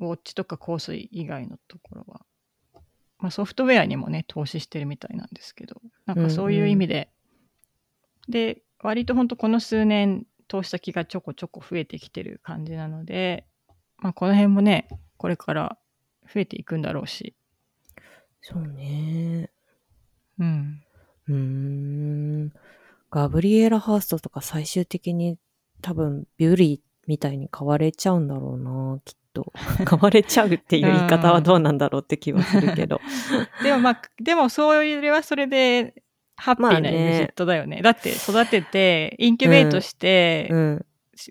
[0.00, 2.24] ウォッチとか香水以外のところは、
[3.18, 7.10] まあ、ソフトウェアにもね、投資してるみたいなんですけど、なんかそういう意味で、
[8.28, 13.46] で、割と本当この数年、投資先がちょこちょこ増えてきてる感じなので、
[13.98, 15.78] まあ、この辺もね、これから
[16.22, 17.36] 増えていくんだろうし、
[18.40, 19.50] そうね。
[20.38, 20.83] うん。
[21.28, 22.52] うーん。
[23.10, 25.38] ガブリエラ・ハーストとか最終的に
[25.82, 29.52] 多分ビューリーみたいに買われちゃうんだろうな、きっと。
[29.84, 33.00] 買われちゃうっていう言い方はどうなんだろうって気はするけど。
[33.62, 35.94] でもまあ、でもそれはそれで、
[36.36, 37.80] ハッピーなまあねエグジットだよね。
[37.82, 40.86] だって育てて、インキュベートして、うん。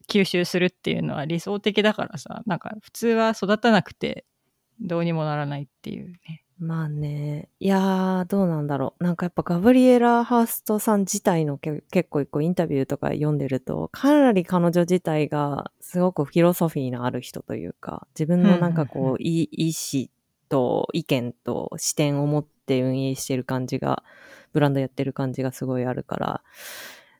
[0.07, 4.25] 吸収するっていうのは理想的だからさ、なんか普通は育たなくて
[4.79, 6.43] どうにもならないっていうね。
[6.63, 7.49] まあね。
[7.59, 9.03] いやー、どうなんだろう。
[9.03, 20.07] なんかやっぱガブリエラ・ハーストさん自体のけ結構一個インタビューとか読んでると、かなり彼女自体がすごくフィロソフィーのある人というか、自分のなんかこう、い意思
[20.49, 24.03] と意見と視点を持って運営してる感じが、
[24.53, 26.43] ブランドやってる感じがすごいあるから、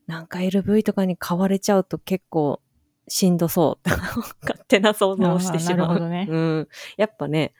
[0.08, 2.62] なんか LV とかに買われちゃうと結構
[3.08, 3.90] しんどそう。
[4.42, 5.76] 勝手な想像をしてしまう。
[5.76, 6.68] あーなるほどねうん。
[6.98, 7.54] やっぱね、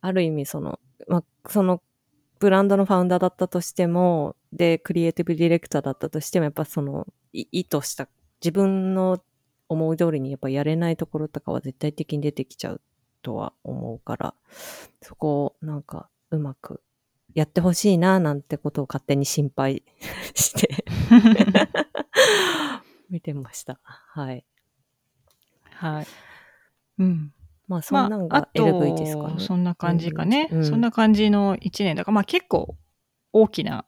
[0.00, 0.78] ある意味その、まあ、
[1.50, 1.82] その、
[2.38, 8.08] ブランドのファウンダーだったとしても、で、クリエイティブディレクターだったとしても、やっぱその、意図した、
[8.42, 9.22] 自分の
[9.68, 12.80] 思い通りにやっぱやれないところとかは絶対的に出てきちゃう
[13.22, 14.34] とは思うから、
[15.02, 16.82] そこをなんかうまく
[17.34, 19.84] やってほしいな、なんてことを勝手に心配
[20.34, 20.84] して
[23.10, 23.78] 見てました。
[23.82, 24.44] はい。
[25.70, 26.06] はい。
[26.98, 27.32] うん。
[27.70, 29.34] まあ、そんなんが LV ですかね。
[29.38, 30.48] そんな感じかね。
[30.50, 32.76] うんそんな感じの1年だから、まあ結構
[33.32, 33.84] 大きな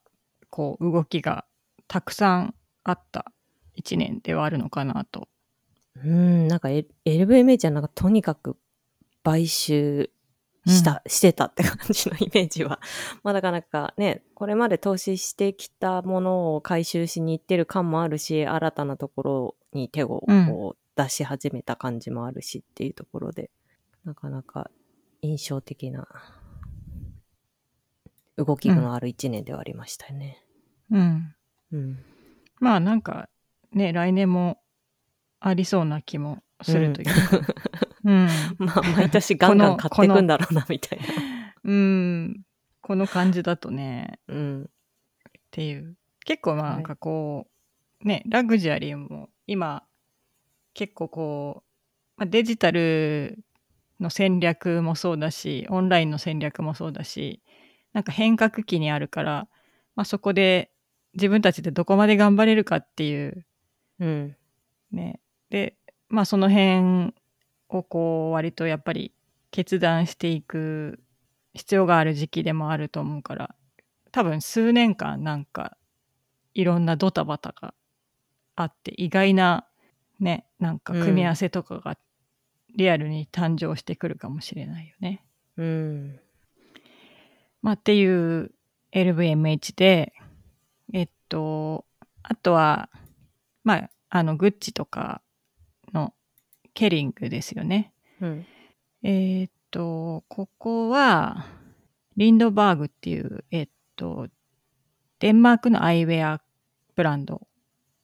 [0.50, 1.44] こう動きが
[1.88, 3.32] たくさんあった
[3.76, 5.26] 1年ではあるのかなと。
[5.96, 8.56] うん、なんか LVMH はなんかとにかく
[9.24, 10.10] 買収
[10.64, 12.78] した、してたって感じのイメージは。
[13.24, 23.50] まあだからなんかね、これまで投資してきたものを回収しに行ってる感もあるし、新たなところに手をうんこう出し始めた感じもあるしっていうところで、
[24.04, 24.70] なかなか
[25.20, 26.08] 印象的な
[28.36, 30.44] 動きのある一年ではありましたよね。
[30.90, 31.34] うん。
[31.72, 31.98] うん。
[32.58, 33.28] まあなんか
[33.72, 34.58] ね、来年も
[35.40, 37.40] ありそうな気もするというか。
[38.04, 38.28] うん。
[38.58, 41.04] まあ毎年ガンガン買っていくんだろうな、みたいな。
[41.64, 42.42] うん。
[42.80, 44.62] この感じだとね、うん。
[44.64, 44.66] っ
[45.50, 45.96] ていう。
[46.24, 47.48] 結構まあはいなんかこ
[48.04, 49.84] う、ね、ラグジュアリーも今、
[50.74, 53.38] 結構こう、まあ、デジタル
[54.00, 57.42] の戦略もそうだし、オンラインの戦略もそうだし、
[57.92, 59.48] なんか変革期にあるから、
[59.94, 60.70] まあ、そこで
[61.14, 63.44] 自分たちでどこまで頑張れるかっていう
[64.00, 64.36] うん。
[64.90, 65.20] ね。
[65.50, 65.76] で、
[66.08, 67.14] まあその辺
[67.68, 69.12] をこう割とやっぱり
[69.50, 71.00] 決断していく
[71.54, 73.54] 必要がある時期でもあると思うから、
[74.10, 75.76] 多分数年間なんか
[76.54, 77.74] いろんなドタバタが
[78.56, 79.66] あって意外な
[80.20, 81.96] ね、なんか組み合わせとかが
[82.76, 85.24] リアルに誕生してくるかもしれないよね。
[85.56, 86.20] うん。
[87.60, 88.52] まあっていう
[88.92, 90.12] LVMH で、
[90.92, 91.84] えっと、
[92.22, 92.90] あとは、
[93.64, 95.22] まあ、あの、グッチとか
[95.92, 96.12] の
[96.74, 97.92] ケリングですよね。
[98.20, 98.46] うん。
[99.02, 101.46] えーっと、ここは、
[102.16, 104.28] リンドバーグっていう、えっと、
[105.18, 106.42] デンマークのアイウェア
[106.94, 107.46] ブランド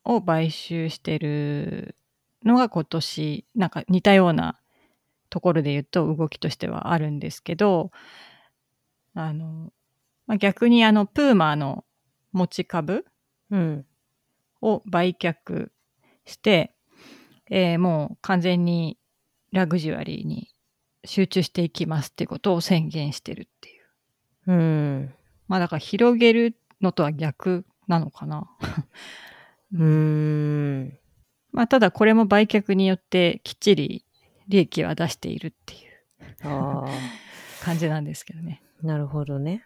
[0.05, 1.97] を買収してる
[2.45, 4.59] のが今年、なんか似たような
[5.31, 7.91] ところで言うと動きとしてはあるんですけど、
[9.15, 9.73] あの、
[10.27, 11.85] まあ、逆にあの、プーマーの
[12.33, 13.05] 持ち株
[13.51, 13.87] うん。
[14.61, 15.71] を売却
[16.25, 16.75] して、
[17.51, 18.99] えーもう完全に
[19.53, 20.51] ラグジュアリーに
[21.05, 24.53] 集中していきますっていうことを宣言してるっていう。
[24.53, 25.15] うん。
[25.47, 28.51] まあだから広げるのとは逆なのかな。
[29.73, 30.99] うん。
[31.59, 34.05] まあただこれも売却によってきっちり
[34.47, 36.85] 利益は出しているっていうあ
[37.65, 38.63] 感じなんですけどね。
[38.85, 38.87] あ。
[38.87, 39.65] なるほどね。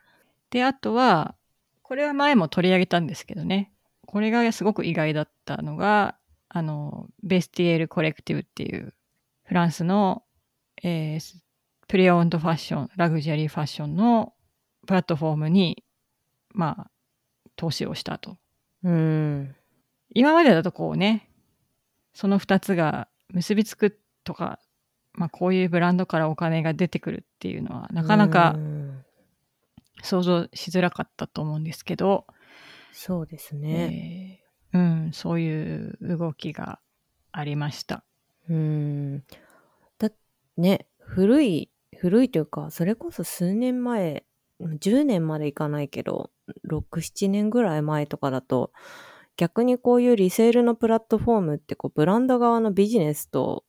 [0.49, 1.35] で、あとは、
[1.83, 3.75] これは前も取り上げたんですけどね。
[4.07, 6.17] これがすごく意外だったのが、
[6.49, 8.95] あの、ベスティエールコレクティブっていう
[9.45, 10.23] フランスの、
[10.83, 11.37] えー
[11.89, 14.33] プレオンドファッション、ラグジュアリーファッションの
[14.87, 15.85] プラットフォームに、
[16.55, 16.91] まあ、
[17.55, 18.39] 投資をしたと。
[18.83, 19.55] うん。
[20.15, 21.29] 今までだとこうね、
[22.15, 24.59] その二つが結びつくとか、
[25.15, 29.05] まあこういうブランドからお金が出てくるっていうのはなかなかうん
[30.03, 32.27] 想像しづらかったと思うんですけど、
[32.93, 34.41] そうですね。
[34.73, 36.81] えーうん、そういう動きが
[37.31, 38.05] ありました。
[38.49, 39.25] うん。
[39.99, 40.11] だ、
[40.57, 44.25] ね、古い、古いというか、それこそ数年前、
[44.61, 46.31] 10年までいかないけど、
[46.69, 48.73] 6、7年ぐらい前とかだと、
[49.43, 53.65] 逆にこういうリセールのプラットフォームってこうブランド側のビジネスと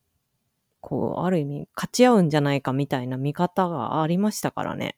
[0.82, 4.96] こうある意味勝ち合うんじゃないかみたいな見方がありましたからね。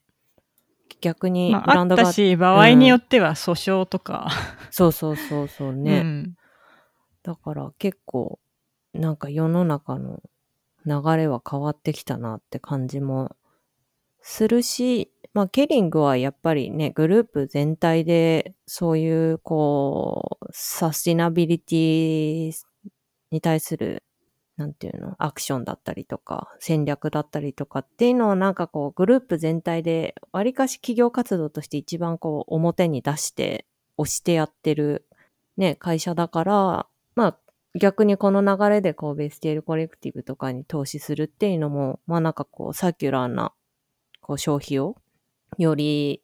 [1.00, 4.28] 逆にまあ、あブランドが、ったし、場合によっては訴訟とか、
[4.70, 6.00] そうそうそうそうね。
[6.00, 6.38] うん、
[7.24, 8.40] だから結構
[8.94, 10.22] なんか世の中の
[10.86, 13.34] 流れは変わってきたなって感じも
[14.28, 22.54] するし、まあ Kering はやっぱりね、グループ全体でそういうこう、サスティナビリティ
[23.32, 24.04] に対する
[24.58, 33.66] なんていうの、アクションだったりとか、戦略だったりとかっていうのをなんかこう、グループ全体で、わりかし企業活動として一番こう、表に出して、
[33.98, 35.06] 押してやってる、
[35.58, 37.38] ね、会社だから、まあ、
[37.78, 43.54] 逆にこの流れでこう、 Vestiaire Collective とかに投資するっていうのも、まあなんかこう、サーキュラーな、
[44.26, 44.96] こう、消費を、
[45.60, 46.24] より、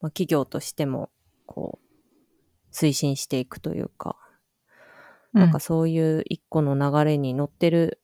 [0.00, 1.10] まあ企業としても、
[1.44, 4.16] こう、推進していくというか、
[5.34, 8.00] なんかそういう一個の流れに乗ってる、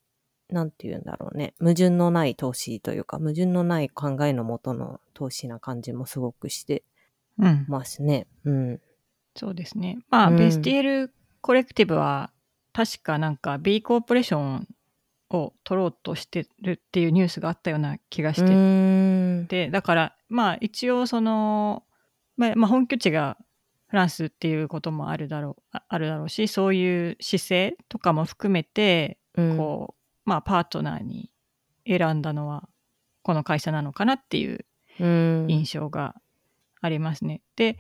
[0.51, 1.55] なんて言うんだろうね。
[1.61, 6.85] 矛盾のない投資というか、矛盾のない考えのもとの投資な感じもすごくして
[7.39, 8.27] うん、うんますね。
[8.45, 8.81] うん。
[9.35, 9.99] そうですね。
[10.11, 12.33] まあ、うんベスティエルコレクティブは、
[12.75, 14.69] 確かなんか B コーポレーション
[15.31, 19.47] を取ろうとしてるっていうニュースがあったような気がうしてーん。
[19.49, 21.85] て、だから、まあ一応その、
[22.37, 23.37] まあ、まあ本拠地が
[23.89, 31.31] フランスっていうこともあるだろう、ああるだろうし、そういう姿勢とかも含めて、うんこう、まあパートナーに
[31.87, 32.69] 選んだのは
[33.23, 34.65] この会社なのかなっていう
[35.01, 35.47] うん。
[35.49, 36.15] 印象が
[36.81, 37.43] ありますね。
[37.57, 37.79] で、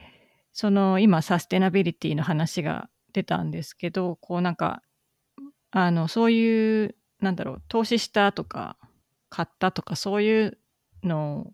[0.52, 4.82] その今サステナビリティの話が出たんですけど、こうなんか、
[5.70, 8.76] あの、そういう、なんだろう、投資したとか、
[9.30, 10.58] 買ったとか、そういう
[11.02, 11.52] の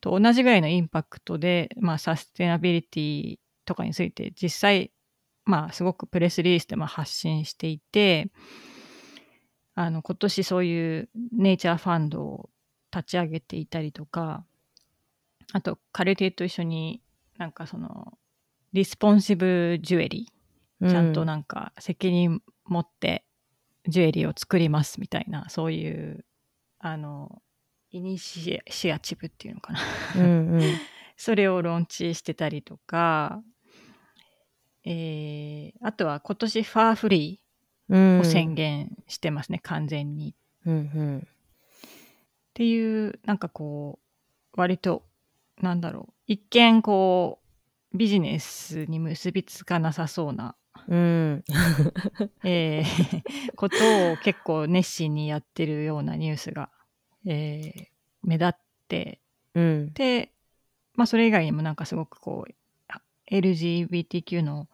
[0.00, 4.92] と同じぐらいのインパクトで、まあサステナビリティとかについて実際、
[5.44, 8.30] まあすごくプレスリリースでも発信していて、
[9.74, 12.50] あの、今年そういうネイチャーファンドを
[12.92, 14.44] 立ち上げていたりとか、
[15.52, 17.00] あと、カルティと一緒に
[17.38, 18.18] なんかその、
[18.72, 23.24] リスポンシブジュエリー、ちゃんとなんか責任持って
[23.88, 26.24] ジュエリーを作りますみたいな、そういう、
[26.78, 27.42] あの、
[27.90, 29.80] イニシシアチブっていうのかな
[30.16, 30.22] うん
[30.52, 30.60] うん。
[31.16, 33.42] それをローンチしてたりとか、
[34.84, 37.40] えーあとは今年ファーフリ
[37.88, 38.18] うん。
[38.18, 40.34] ーを宣言してますね、完全に。
[40.66, 41.18] うんうん。
[41.18, 41.22] っ
[42.54, 43.98] ていうなんかこ
[44.54, 45.06] う割と
[45.60, 47.40] なんだろう一見こ
[47.94, 51.44] うビジネスに結びつかなさそうな、うん。
[52.44, 56.70] えーことを結構熱心にやってるようなニュースが、
[57.26, 57.86] えー
[58.22, 58.56] 目立っ
[58.88, 59.20] て
[59.54, 59.92] うん。
[59.94, 60.32] で、
[60.94, 62.54] まあ、それ以外にもなんかすごくこう
[62.88, 64.68] あ LGBTQ の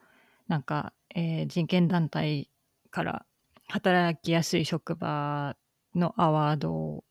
[0.48, 2.50] なんか、えー人権団体
[2.90, 3.26] から
[3.68, 5.56] 働きやすい職場
[5.94, 7.04] のアワードを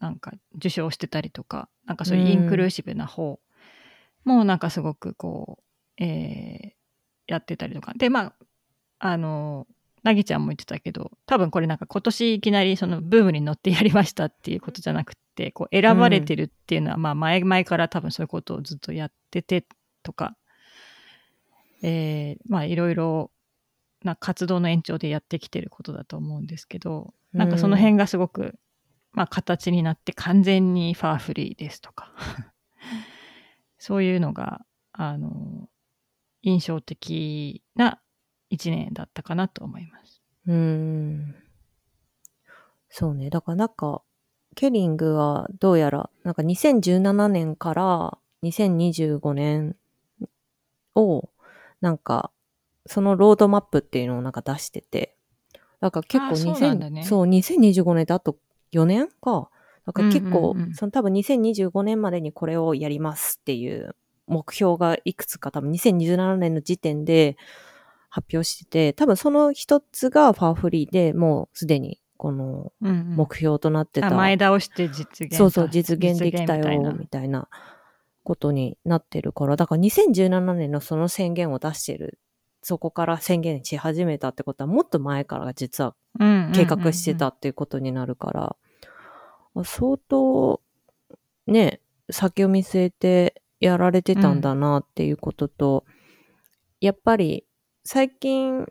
[0.00, 3.40] なんか受賞してたりとかなんかそういうインクルーシブな方
[4.24, 5.58] もなんかすごくこ
[5.98, 6.75] う、えー
[7.26, 7.92] やってたりとか。
[7.96, 8.32] でまあ
[8.98, 9.66] あの
[10.02, 19.66] なぎちゃんも言ってたけど多分これなんか今年いきなりそのブームに乗ってやりましたっていうことじゃなくてこう選ばれてるっていうのは、まあ前々から多分そういうことをずっとやってて
[20.02, 20.36] とか、
[21.82, 23.32] えーまあいろいろ
[24.04, 28.54] な活動の延長でやってきてることだと思うんですけどなんかその辺がすごく、
[29.12, 32.12] まあ、形になって完全にファーフリーですとか。
[33.78, 35.68] そういうのがあの
[36.46, 38.00] 印象的な
[38.50, 40.22] 一年だったかなと思います。
[40.46, 41.34] うん。
[42.88, 43.30] そうね。
[43.30, 44.02] だからなんか、
[44.54, 49.76] ケリングはどうやら、なんか2017年から2025年
[50.94, 51.28] を、
[51.80, 52.30] なんか、
[52.86, 55.16] そのロードマップっていうのをなんか出してて、
[55.80, 58.36] だから結構あーそう2000なんだねそう、2025年であと
[58.70, 59.50] 4年か。
[59.84, 67.36] だから結構、うんうんうんその多分2025年までにこれをやりますっていう目標がいくつか多分2027年の時点で
[68.08, 73.16] 発表してて、多分その一つがファーフリーでもうすでにこのうんうん。
[73.16, 74.08] 目標となってた。
[74.08, 77.48] あ前倒して実現そうそう、実現できたよ、みたいな。
[78.26, 82.18] ことになってるから、だから2017年のその宣言を出してる、
[82.60, 85.94] そこから宣言し始めたってことは、もっと前から実は
[86.52, 88.56] 計画してたっていうことになるから、
[89.54, 90.60] あ相当、
[91.46, 95.84] ね、先を見据えてやられてたんだなっていうことと、
[96.80, 97.46] やっぱり
[97.84, 98.66] 最近、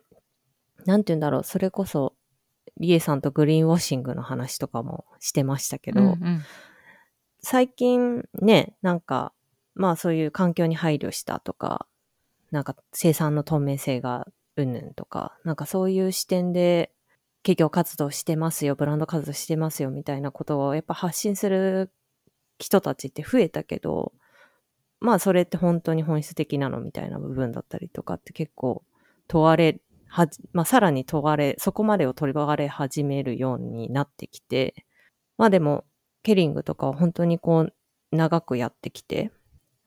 [0.85, 2.13] なんて言うんだろう、それこそ、
[2.77, 6.41] リエさんとグリーンウォッシングの話とかもしてましたけど、うんうん。
[7.39, 9.33] 最近ね、なんか、
[9.73, 11.87] まあそういう環境に配慮したとか、
[12.51, 16.91] なんか生産の透明性がうんぬんとか、なんかそういう視点で
[17.43, 21.91] 企業活動してますよ、ブランド活動してますよみたいなことをやっぱ発信する
[22.59, 24.13] 人たちって増えたけど、
[24.99, 28.84] まあそれって本当に本質的なのみたいな部分だったりとかって結構
[29.27, 34.86] 問われ、はじ、まあさらに問われ、そこまでを問われ始めるようになってきて、
[35.38, 35.86] まあでも、
[36.23, 37.73] ケリングとかは本当にこう、
[38.12, 39.31] 長くやってきて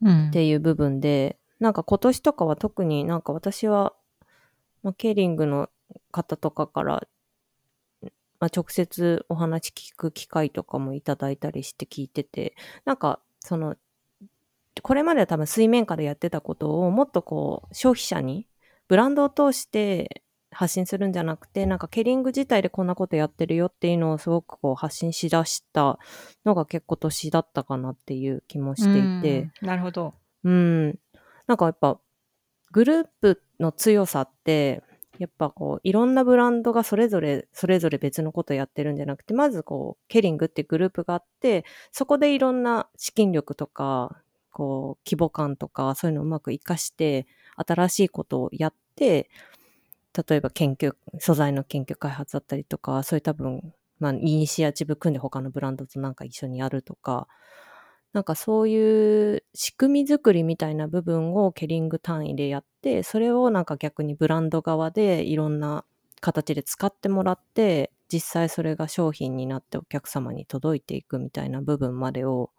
[0.03, 0.29] うん。
[0.29, 3.94] っていう部分で、なんか今年とかは特になんか私は、
[4.83, 5.68] まあ、ケリングの
[6.12, 7.03] 方とかから、
[8.40, 13.77] まあ、直接お話聞く機会とかもいただいたりして聞いてて、なんかその、
[14.83, 18.47] これまでは多分水面下でやってたことをもっとこう消費者に
[18.88, 25.99] ブランドを通して発信するんじゃなくて、なんかケリング自体でこんなことやってるよっていうのをすごくこう発信しだした
[26.45, 30.14] のが結構年だったかなっていう気もしていて、うんなるほど。
[30.45, 30.99] うん。
[31.47, 31.99] なんかやっぱ、
[32.73, 34.83] グループの強さって、
[35.19, 44.23] やっぱこう、いろんなブランドがそれぞれ、それぞれ別のことやってるんじゃなくて、まずこう、ケリングってグループがあって、そこでいろんな資金力とか、
[44.59, 49.31] こう、規模感とか、そういうのをうまく活かして、新しいことをやって、
[50.29, 57.29] 例えば研究、素材の研究開発だったりとか、そういう多分、まあ、イニシアチブ組んで他のブランドとなんか一緒にやるとか、
[58.12, 65.85] なんかそういう仕組み作りみたいな部分をケリング単位でやって、それをなんか逆にブランド側でいろんな
[66.20, 72.51] 形で使ってもらって、実際それが商品になってお客様に届いていくみたいな部分までを、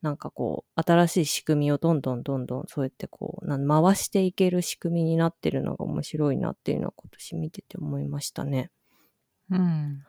[0.00, 8.70] なんかこう、新しい仕組みをどんどんどんどんそうやってこう、回していける仕組みになってるのが面白いなっていうのは今年見てて思いましたね。
[9.50, 10.04] うん。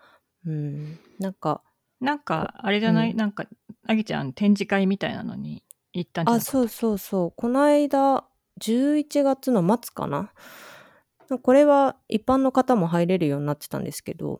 [0.45, 0.99] うん。
[1.19, 1.63] なんか、
[1.99, 3.45] なんか、あれじゃない、うんなんか、
[3.87, 5.63] あぎちゃん展示会みたいなのに
[5.93, 7.33] 行ったんじゃなあ、かったそうそうそう。
[7.35, 8.25] この間、
[8.61, 10.31] 11月の末かな？
[11.41, 14.39] これは一般の方も入れるようになってたんですけど、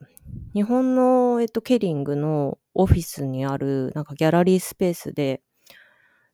[0.54, 5.42] 日本の、えっと、ケリングのオフィスにある、なんかギャラリースペースで、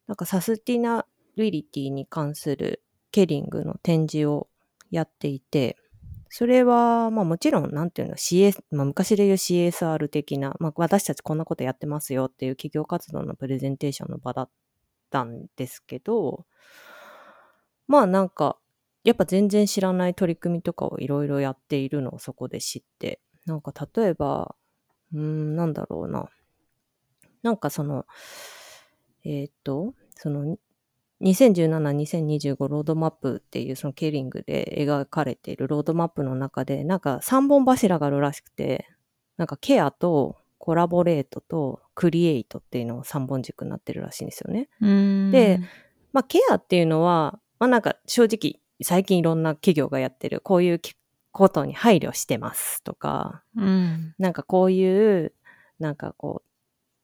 [0.06, 4.48] なんかサスティナビリティに関するケリングの展示を
[4.92, 5.76] やっていて、
[6.30, 14.50] それは、まあもちろん、なんていうの、CS、まあ昔で言う CSR 的な、まあ私たちこんなことやってますよっていう企業活動のプレゼンテーションの場だっ
[15.10, 16.46] たんですけど、
[17.88, 18.60] まあなんか、
[19.04, 24.56] やっぱ全然知らない取り組みとかをいろいろやっているのをそこで知って、なんか例えば、
[25.16, 26.30] うーん、なんだろうな。
[27.42, 28.06] なんかその、
[29.24, 30.58] えっ、と、その、
[31.22, 38.88] 2017-2025ロードマップっていうそのケリングで描かれているロードマップの中で、なんか3本柱があるらしくて、
[39.38, 44.70] なんかケアとコラボレートとクリエイトっていうのを3本軸になってるらしいんですよね。
[44.82, 45.60] うんで、
[46.12, 50.96] まあ、ケアっていうのは、まあ、なんか正直最近いろんな企業がやってるこういうき
[51.36, 54.16] ことに配慮してますとか、うん。
[54.18, 55.34] なんかこういう、
[55.80, 56.42] なんかこ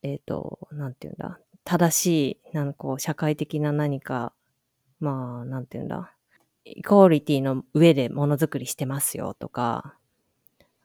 [0.03, 4.31] う、えっ、と、なんていうんだ、正しい、なんかこう、社会的な何か、
[5.01, 6.15] まあ、なんていうんだ、
[6.63, 9.97] イコーリティの上でものづくりしてますよとか、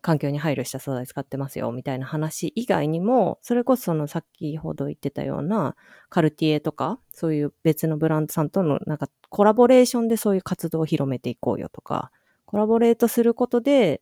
[0.03, 5.77] 環境に配慮した素材使ってますよみたいな話以外にも、それこそそのさっきほど言ってたような
[6.09, 12.11] カルティエとか、そういう別のブランドさんとのなんかコラボレーションでそういう活動を広めていこうよとか、
[12.47, 14.01] コラボレートすることで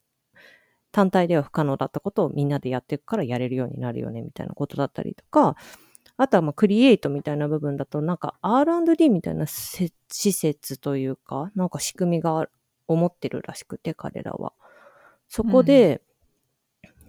[0.93, 5.57] 単体では不可能だったことをみんなでやっていくからやれるようになるよねみたいなことだったりとか、
[6.17, 12.47] あとはまあクリエイトみたいな部分だとなんか R&D みたいなせ施設というか、なんか仕組みが
[12.87, 14.53] 思ってるらしくて彼らは。
[15.29, 16.03] そこで、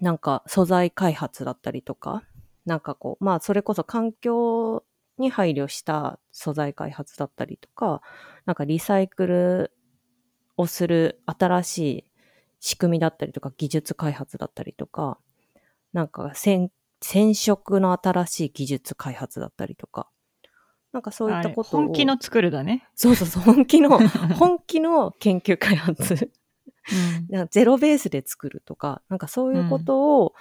[0.01, 2.23] なんか素材開発だったりとか、
[2.65, 4.83] なんかこう、まあそれこそ環境
[5.19, 8.01] に配慮した素材開発だったりとか、
[8.45, 9.71] なんかリサイクル
[10.57, 12.03] をする新しい
[12.59, 15.17] 仕組みだったりとか、技術開発だったりとか、
[15.93, 16.69] なんか染
[17.01, 20.07] 染色の新しい技術開発だったりとか、
[20.91, 21.81] なんかそういったことを。
[21.81, 22.87] 本気の作るだね。
[22.95, 23.99] そうそうそう、本気の、
[24.39, 26.31] 本気の研究開発。
[27.31, 27.47] うん。
[27.51, 30.33] ゼロベースで作るとか、なんかそういうことを、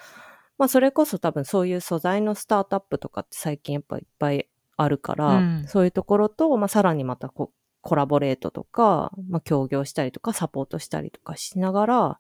[0.57, 7.51] まあそれこそ多分そういう素材のスタートアップとかって最近やっぱいっぱいあるから、うんそういうところと、まあさらにまたこ
[7.85, 12.19] コラボレートとか、まあ協業したりとかサポートしたりとかしながら、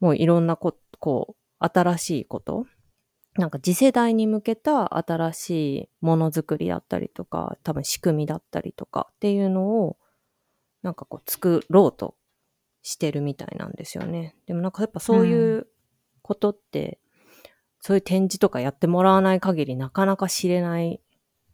[0.00, 2.66] もういろんなこ、こう、新しいこと、
[3.36, 9.98] なんか次世代に向けた新しいものづくりだったりとか、多分仕組みだったりとかっていうのを、
[10.82, 12.16] なんかこう作ろうと
[12.82, 14.34] してるみたいなんですよね。
[14.46, 15.66] でもなんかやっぱそういう
[16.22, 16.98] ことって、
[17.80, 21.00] そういう展示とかやってもらわない限りなかなか知れない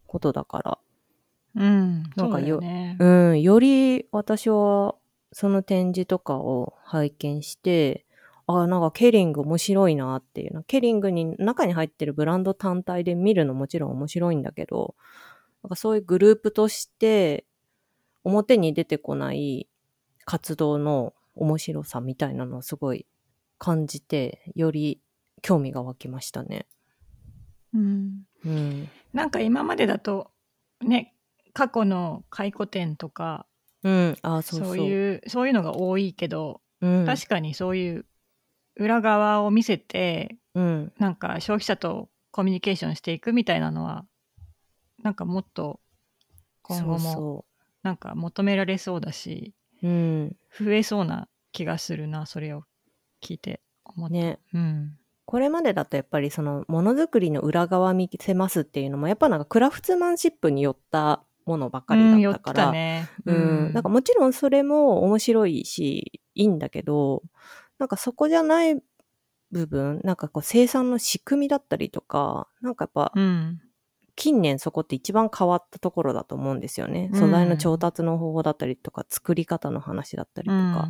[0.06, 0.78] ことだから、
[1.58, 2.04] うん。
[2.16, 2.96] なんかよね。
[3.00, 4.94] うん、より私は
[5.32, 8.06] その展示とかを拝見して、
[8.46, 10.62] あなんかケリング面白いなっていうの。
[10.62, 14.94] ケリングに中に入ってるブランド単体で見るのもちろん面白いんだけど、
[15.62, 17.44] なんかそういうグループとして
[18.24, 19.68] 表に出てこない
[20.24, 23.06] 活動の面白さみたいなのをすごい
[23.58, 25.00] 感じて、より
[25.42, 26.66] 興味が湧きましたね。
[27.74, 28.22] うん。
[28.46, 28.88] うん。
[29.12, 30.30] なんか今までだと、
[30.80, 31.14] ね、
[31.58, 33.44] 過去の回顧展とか、
[33.82, 34.16] うん。
[34.22, 34.76] あそうそう。
[34.76, 37.04] そういう、そういうのが多いけど、うん。
[37.04, 38.06] 確かにそういう
[38.76, 40.92] 裏側を見せて、うん。
[40.98, 44.06] なんか消費者とコミュニケーションしていくみたいなのは、
[45.02, 45.80] なんかもっと
[46.62, 47.44] 今後も
[47.82, 49.52] なんか求められそうだし、
[49.82, 49.88] う。
[49.88, 50.36] うん。
[50.56, 52.62] 増えそうな気がするな、それを
[53.20, 54.14] 聞いて思った。
[54.14, 54.38] ね。
[54.54, 54.96] うん。
[55.24, 63.08] これまでだとやっぱりそのものづくりの裏側見せますっていうのもやっぱなんかクラフトマンシップによったものばかうん、り寄っただっから、たね。
[63.24, 67.22] うん、なんかもちろんそれも面白いしいいんだけど
[67.78, 68.80] なんかそこじゃない
[69.50, 73.60] 部分なんかこう生産の仕組みだったりとかなんかやっぱうん。
[74.20, 77.20] 近年そこって一番変わったところだと思うんですよね、うん。
[77.20, 80.88] 素材の調達の方法だったりとか作り方の話だったりとか、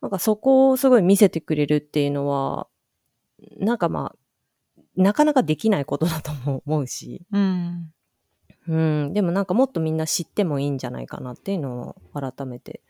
[0.00, 2.66] なんかそこをすごい見せてくれるっていうのは、
[3.58, 4.16] なんかまあ、
[4.96, 7.92] なかなかできないことだとも思うし、うん。
[8.68, 12.80] うん、でもなんかもっとみんな知ってもいいんじゃないかなっていうのを改めて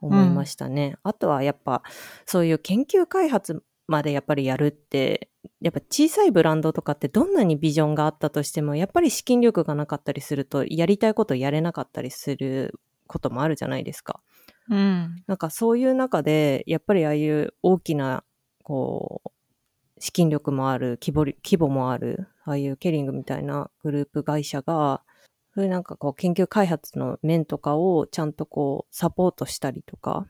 [0.00, 0.96] 思いましたね。
[1.02, 1.82] あとはやっぱ
[2.26, 5.28] そういう研究開発までやっぱりやるって、
[5.60, 14.20] やっぱ小さいブランドとかってどんなにビジョンがあったとしても、やっぱり資金力がなかったりすると、やりたいことやれなかったりすることもあるじゃないですか。
[14.70, 15.22] うん。
[15.26, 18.24] なんかそういう中で、やっぱりああいう大きな、
[18.62, 19.30] こう、
[19.98, 25.02] 資金力もある、規模り規模もある、ああいうケリングみたいなグループ会社が、
[25.54, 30.26] そういうなんかこう研究開発の面とかをちゃんとこうサポートしたりとか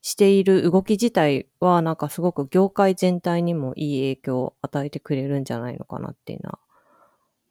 [0.00, 6.58] している動き自体はなんかすごく業界全体にもいい影響を与えてくれるんじゃないのかなっていうのは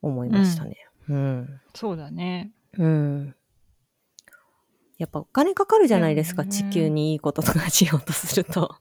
[0.01, 0.77] 思いましたね。
[1.09, 1.61] うん。
[1.75, 2.51] そうだね。
[2.77, 3.35] うん。
[4.97, 8.75] いやっぱお金かかるじゃないですか、地球にいいこととかしようとすると。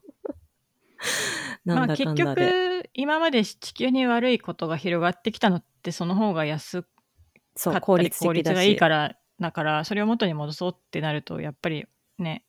[1.65, 2.23] なんだかんだで。
[2.23, 6.85] まあ、結局今まで地球に悪いことが広がってきたのってその方が安
[7.55, 8.27] そう、効率的だし。
[8.27, 11.87] 効率がいいからだからそれを元に戻そうってなるとやっぱり
[12.19, 12.43] ね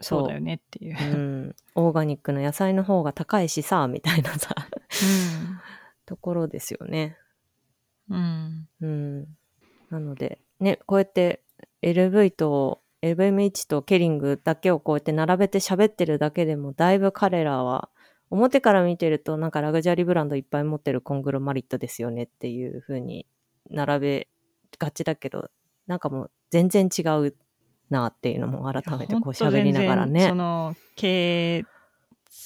[0.00, 0.96] そうだよねっていう。
[0.98, 4.54] うん、オーガニックの野菜の方が高いしさ、 みたいなさ、
[6.06, 7.16] ところですよね。
[8.08, 8.68] うん。
[8.80, 9.36] うん。
[9.90, 11.42] なので、ね、こうやって
[11.82, 17.90] LV と LVMH とケリングだけをこうやって並べて喋ってるだけでも、だいぶ彼らは、
[18.30, 23.26] 表から見てるとなんかラグジュアリーブランドいっぱい持ってるコングロマリットですよねっていう風に
[23.70, 24.28] 並べ
[24.78, 25.50] がちだけど、
[25.86, 27.34] なんかもう全然違う
[27.90, 30.34] なっていうのも改めてこう喋りながらねそ。
[30.34, 31.64] の経営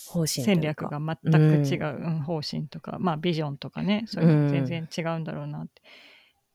[0.09, 5.83] 方針戦略が全く違う、うん方針とか、まあビジョンとかね、そういうの全然違うんだろうなって。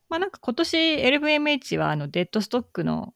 [0.09, 3.13] まあなんか今年 LVMH はあのデッドストックの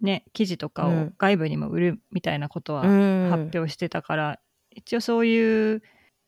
[0.00, 4.40] ね、記事とかをうん外部にも売るみたいなことはうん発表してたから、
[4.70, 5.82] 一応そういう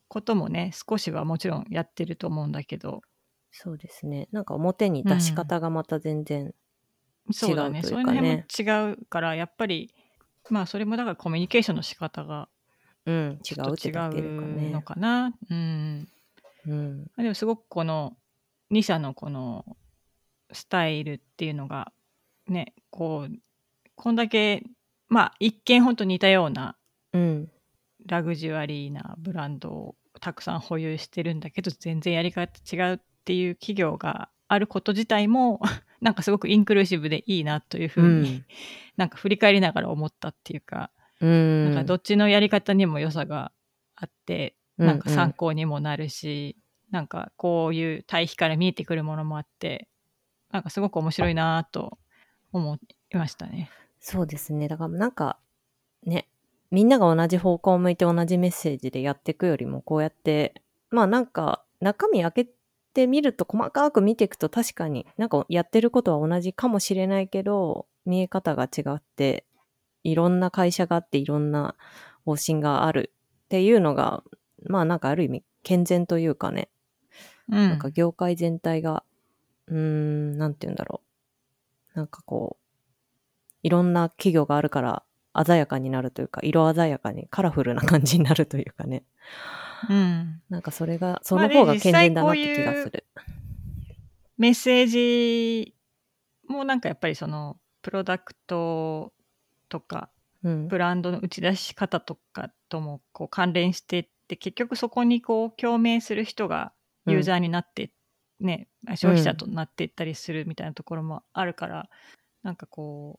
[0.08, 3.02] こともね、少しはもちろんやってると思うんだけど、
[3.50, 4.28] そうですね。
[4.32, 6.54] なんか表に出し方がまた全然、
[7.30, 9.94] そうだね、違うとそういういうかね辺も違うから、やっぱり、
[10.50, 12.48] まあそれもだからコミュニケーションの仕方が
[13.08, 14.82] うん、違ちょっと違うの。
[14.82, 15.34] かな。
[15.50, 16.08] うん。
[16.66, 17.04] うん。
[17.16, 18.16] でもすごくこの
[18.70, 19.64] 2社のこの
[20.52, 21.90] スタイルっていうのが
[22.46, 23.34] ねこう
[23.94, 24.62] こんだけ
[25.08, 26.76] まあ一見ほんと似たような
[27.14, 27.50] うん。
[28.06, 35.60] ラグジュアリーなブランドをたくさん保有してるんだけど全然やり方違うっていう企業があること自体も
[36.00, 38.44] なんかすごくインクルーシブでいいなというふううに、ん。
[38.96, 41.64] なんか振り返りながら思ったっていうか、うん。
[41.64, 43.52] なんかどっちのやり方にも良さが
[43.96, 46.56] あってなんか参考にもなるし、
[46.90, 49.88] なんかこういう対比から見えてくるものもあって
[50.50, 51.98] なんかすごく面白いなと
[52.52, 52.78] 思
[53.10, 53.70] いましたね。
[54.00, 54.68] そうですね。
[54.68, 55.38] だからなんか、
[56.06, 56.28] ね、
[56.70, 62.50] みんなが同じ方向を向いて同じメッセージでやっていくよりも、こうやって、まあなんか、中身開け
[62.98, 69.44] てみると、細かく見ていくと確かになんかやってることは同じかもしれないけど、見え方が違って、
[70.02, 71.76] いろんな会社があっていろんな
[72.24, 73.12] 方針がある
[73.44, 74.24] っていうのが、
[74.66, 76.70] まあなんかある意味健全というかね、
[77.48, 79.04] うん、なんか業界全体が、
[79.68, 81.02] うーん、なんて言うんだろ
[81.94, 81.96] う。
[81.96, 82.64] なんかこう、
[83.62, 85.04] いろんな企業があるから
[85.46, 89.04] 鮮やかになるというか、色鮮やかにカラフルな感じになるというかね。
[89.88, 93.04] うん、なんかそれが、その方が健全だなって気がする。
[94.36, 95.74] メッセージ
[96.46, 99.12] もなんかやっぱりそのプロダクト
[99.68, 100.10] とか
[100.44, 100.68] うん。
[100.68, 106.72] ブランドの打ち出し方とかともこう関連してって結局そこにこう共鳴する人が
[107.06, 107.90] ユーザーになって、
[108.40, 111.88] ね消費者となっていったりするみたいなところもあるから、
[112.42, 113.18] なんかこ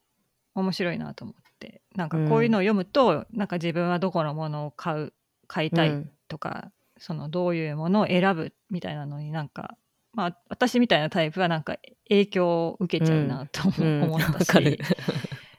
[0.55, 5.13] う面白いなと思ってなんかこういうのを読むと、なんか自分はどこのものを買う
[5.47, 9.77] 買いたいうんとか、そのどういうものを選ぶみたいなのになんか
[10.13, 11.77] まあ私みたいなタイプはなんか
[12.07, 14.39] 影響を受けちゃうなと思,、ったし。
[14.39, 14.79] わかる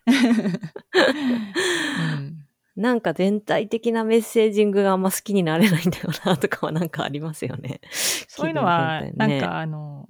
[0.06, 0.10] う
[2.16, 2.46] ん
[2.76, 7.80] なんか全体的なメッセージングがあんま好きになれないんだよなとかはなんかありますよね。
[8.26, 10.08] そういうのは、なんかあの、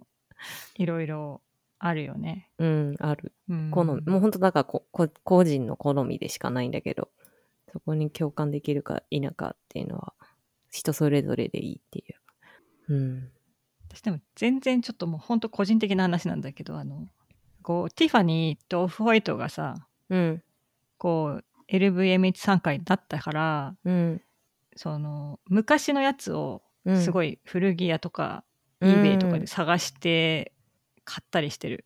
[0.77, 1.41] いろいろ
[1.81, 2.51] あるよね。
[2.59, 3.33] うん、ある。
[3.49, 7.09] うん、好み、もう本当だからここ個人の好みでしかないんだけど、
[7.73, 10.15] そこに共感できるか否かっていうのは
[10.71, 12.03] 人それぞれでいいってい
[12.89, 12.95] う。
[12.95, 13.33] うん。
[13.89, 17.07] 私でも全然ちょっともう本当個人的な話なんだけど、あの、
[17.63, 19.75] こう、ティファニーとオフホワイトがさ、
[20.09, 20.43] うん。
[20.97, 24.23] こう、LVMH 参加だったから、うん。
[24.77, 27.03] その、昔のやつをうん。
[27.03, 28.45] すい、ごい古着屋とか、
[28.81, 30.55] うん eBay とかで探して
[31.05, 31.85] 買ったりしてる。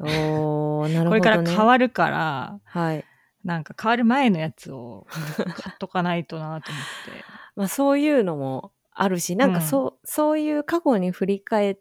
[0.00, 1.08] おー、なるほど、ね。
[1.08, 3.04] これから変わるから、はい。
[3.44, 5.06] なんか変わる前のやつを
[5.36, 7.24] 買っとかないとなと思って。
[7.56, 11.78] まあそういうのもあるし、なんかそう、そういう過去に振り返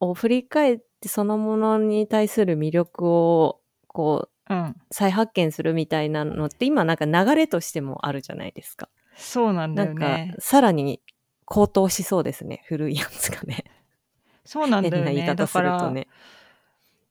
[0.00, 4.76] を振り返ってそのものに対する魅力をこううん。
[4.90, 8.88] 再発見するみたいなのって今なんか流れとしてもあるじゃないですか。
[9.16, 10.34] そうなんだなんかよね。
[10.38, 11.00] さらに
[11.44, 12.64] 高騰しそうですね。
[12.66, 13.64] 古いやつがね。
[14.44, 15.34] そうなん変な言いだよね。
[15.34, 16.08] だ方するとね。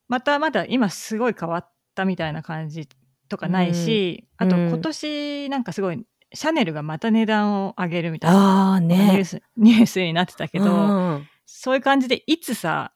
[0.07, 2.87] またまだ今すごい変わったみたいな感じ
[3.29, 6.03] とかないし、あとうん今年なんかすごい
[6.37, 9.23] シャネルがまた値段を上げるみたいなニューね。
[9.25, 10.77] スニュースになってたけど、う
[11.15, 12.91] んそういう感じでいつさ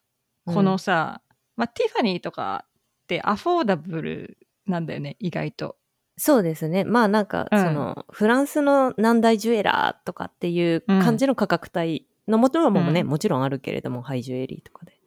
[0.46, 1.22] うんこのさ、
[1.56, 2.66] まあ、ティファニーとか
[3.04, 4.38] ってアフォーダブル
[4.68, 5.78] なんだよね意外と。
[6.18, 6.84] そうですね。
[6.84, 15.00] まあなんか、うんその、フランスの何大ジュエラーとかっていう感じの価格帯のもちろんもね、うんもちろんあるけれども、ハイジュエリーとかで。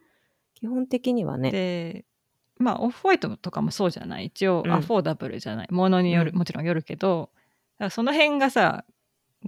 [0.55, 1.51] 基本的にはね。
[1.53, 2.05] で
[2.57, 4.27] まあオフホワイトとかもそうじゃない？
[4.27, 7.31] 一応うんアフォーダブルじゃない、ものによるうんもちろんよるけど
[7.79, 8.85] らその辺がさ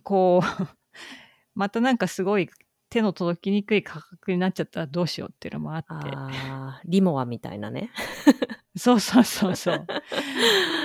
[0.03, 0.67] こう
[1.55, 2.51] またなんかすごい
[2.89, 7.91] 手の届きにくい価格になっちゃったらどうしようっていうのもあってああ、リモアみたいなね。
[8.77, 9.87] そうそうそうそう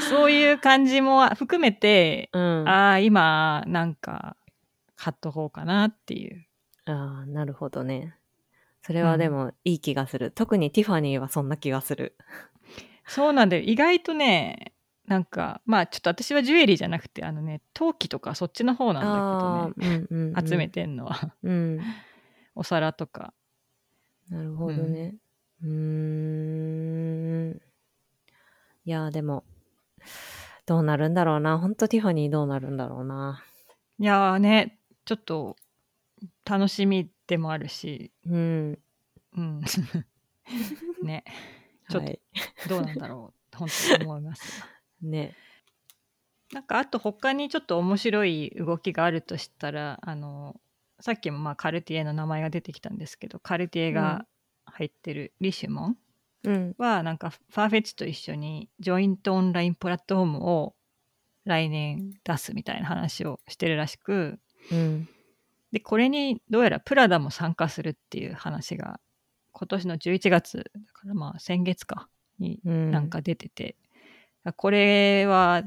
[0.09, 2.67] そういう感じも含めて、うん。
[2.67, 4.37] あああ今なんか
[4.95, 6.45] 買っとこうかなっていう
[6.85, 8.15] あー、なるほどね。
[8.83, 10.31] それはでもいい気がする。
[10.31, 12.17] 特にティファニーはそんな気がする。
[13.05, 14.73] そうなんだよ意外とね
[15.07, 21.79] なんかまあちょっと私はジュエリーじゃなくてあのね陶器とかそっちの方なんだけどねあーうんうんうん集めてんのはうん。
[22.55, 23.33] お皿とか
[24.29, 25.15] なるほどね。
[25.61, 25.69] うー
[27.53, 27.61] ん。
[28.85, 29.43] いやーでも、
[30.65, 31.59] どうなるんだろうな。
[31.59, 33.43] ほんとティファニーどうなるんだろうな。
[33.99, 35.55] いやーねちょっと
[36.45, 38.79] 楽しみでもあるしうん。
[39.37, 39.61] うん
[41.03, 41.23] ね
[41.89, 42.21] ちょっとはい。
[42.67, 44.63] どうなんだろう本当に思います
[45.01, 45.35] ね。
[46.53, 50.59] なんかあと他にちょっと面白い動きがあるとしたらあの
[50.99, 54.25] さっきもまあカルティエの名前が出てきたんですけどカルティエが
[54.65, 55.97] 入ってるリシュモン
[56.43, 56.75] うん。
[56.77, 60.75] はなんかファーフェッチと一緒にジョイントオンラインプラットフォームを
[61.45, 64.39] 来年出すみたいな話をしてるらしく
[64.71, 65.07] うん。
[65.71, 68.99] でこれにどうやらプラダも参加するっていう話が
[69.53, 72.91] 今年の11月だからまあ先月かにうん。
[72.91, 73.75] なんか出てて、
[74.55, 75.63] これは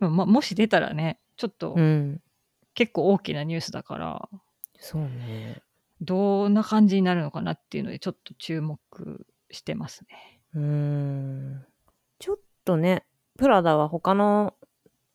[0.00, 2.20] ももし出たらねちょっとうん。
[2.74, 4.28] 結構大きなニュースだから、
[4.78, 5.62] そうね。
[6.00, 8.78] どんな感じになるのかなっていうのでちょっと注目
[9.50, 10.40] してますね。
[10.54, 11.66] うーん。
[12.18, 13.04] ちょっとね、
[13.38, 14.54] プラダは他の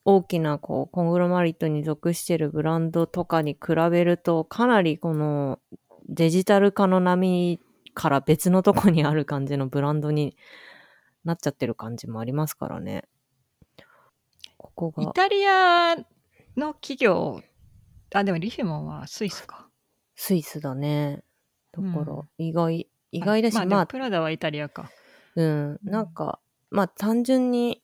[0.06, 5.60] 大きなこうコングロマリットに属してるブランドとかに比べるとかなりこの
[6.08, 7.60] デジタル化の波
[7.94, 10.38] から別のとこにある感じのブランドに
[11.28, 13.04] なっちゃってる感じもありますからね。
[14.58, 15.04] ここが。
[15.04, 15.96] イタリア
[16.56, 17.42] の企業
[18.14, 19.68] あでもリフィモンはスイスか。
[20.16, 21.24] スイスだね。
[21.74, 24.90] だからうん意外、意外だし、まあ、でまあ、もプラダはイタリアか。
[25.36, 26.40] うん、なんか、
[26.72, 27.84] まあ単純に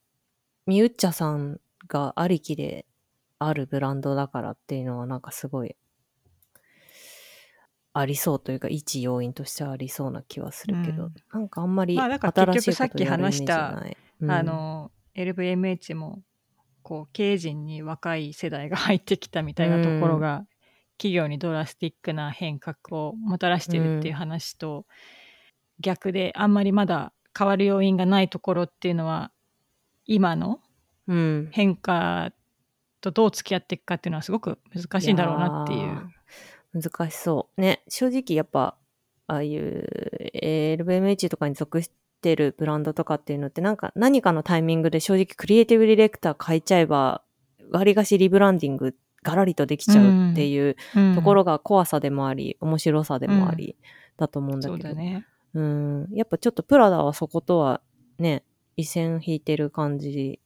[0.66, 2.86] ミュッチャさんがありきで
[3.40, 5.76] あるブランドだからっていうのはなんかすごい
[7.94, 13.84] ありそうというか一要因としてはありそうな気はするけど、うんなんかあんまりまあだから新しい結局さっき話した。
[14.22, 16.22] うんあ、の LVMH も
[16.82, 20.46] こう経営陣に若い世代が入ってきたみたいなところが、
[20.98, 24.86] 企業にドラスティックな変革をもたらしてるっていう話と、
[25.80, 29.32] 逆であんまりまだ変わる要因がないところっていうのは
[30.06, 30.62] 今の
[31.08, 31.50] うん。
[31.52, 32.32] 変化
[33.02, 36.10] とどう付き合っていくかっていうのはすごく難しいんだろうなっていう。
[36.74, 37.62] 難しそう。
[37.62, 38.76] ね、正直やっぱ、
[39.28, 39.88] ああいう
[40.34, 47.22] LVMH とかに属してるブランドとかっていうのってなんか何かのタイミングで正直クリエイティブディレクター変えちゃえば
[47.72, 53.78] 割り菓子リブランディングガラリとできちゃうっていううんところが怖さでもあり、面白さでもあり
[54.18, 55.26] だと思うんだけど、だね。
[55.54, 57.80] うん、やっぱちょっとプラダはそことは
[58.20, 58.44] ね、
[58.76, 60.40] 一線引いてる感じ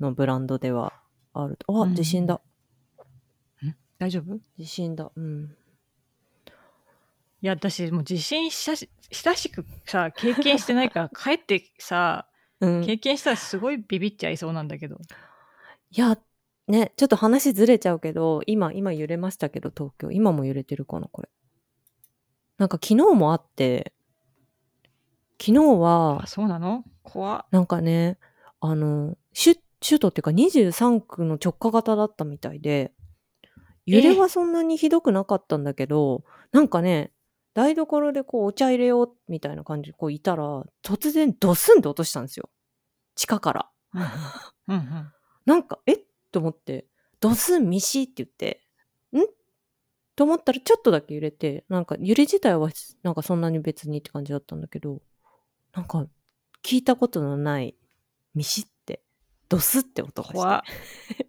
[0.00, 0.92] のブランドでは
[1.32, 1.74] あると。
[1.74, 2.42] あ、うん地震だ。
[3.98, 4.38] 大丈夫？
[4.58, 5.10] 地震だ。
[5.16, 5.56] うん。
[7.40, 12.26] いや私もう地震久し久しくさ経験してないから 帰ってさ
[12.60, 14.98] うん、経験したらすごいビビっちゃいそうなんだけど。
[15.90, 16.18] いや、
[16.66, 20.10] ね、ちょっと話ずれちゃうけど、今、今揺れましたけど、東京。
[20.10, 21.28] 今も揺れてるかな、これ。
[22.58, 23.92] なんか昨日もあって、
[25.40, 26.84] 昨日はあ、そうなの？
[27.04, 27.46] 怖っ。
[27.52, 28.18] なんかね、
[28.60, 32.92] あの、首首都っていうか23区の直下型だったみたいで、
[33.86, 37.12] 揺れはそんなにひどくなかったんだけど、なんかね、
[37.58, 42.48] 台所でこうお茶入れようみたいな感じでこういたら、突然ドスンと落としたんですよ。
[43.16, 43.70] 地下から。
[44.68, 45.12] うん
[45.44, 45.98] なんか、えっ？
[46.30, 46.86] と思って、
[47.18, 48.62] ドスンミシって言って、
[49.12, 49.26] ん？
[50.14, 52.70] と思ったらちょっとだけ揺れて、なんか揺れ自体は
[53.02, 55.02] なんかそんなに別にって感じだったんだけど、
[55.74, 56.06] なんか
[56.62, 57.74] 聞いたことのない
[58.36, 59.02] ミシって、
[59.48, 60.64] ドスって音が
[61.08, 61.26] して。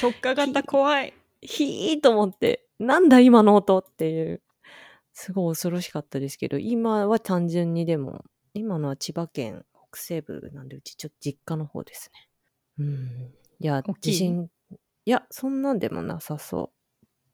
[0.00, 1.12] 直下型 怖い。
[1.40, 4.42] ひーと思って、なんだ今の音っていう、
[5.12, 12.28] すごい恐ろしかったですけど、今は単純にでも、今のは千葉県北西部なんで、うちちょっと実家の方ですね。
[12.78, 13.34] うん。
[13.60, 14.50] いや地震、
[15.04, 16.72] いや、そんなんでもなさそ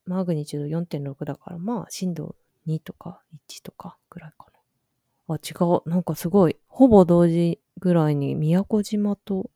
[0.06, 0.10] う。
[0.10, 2.34] マグニチュード4.6だから、まあ、震度
[2.66, 4.46] 2とか1とかぐらいか
[5.28, 5.34] な。
[5.34, 5.88] あ、違う。
[5.88, 9.50] なんかすごい、ほぼ同時ぐらいに宮古島と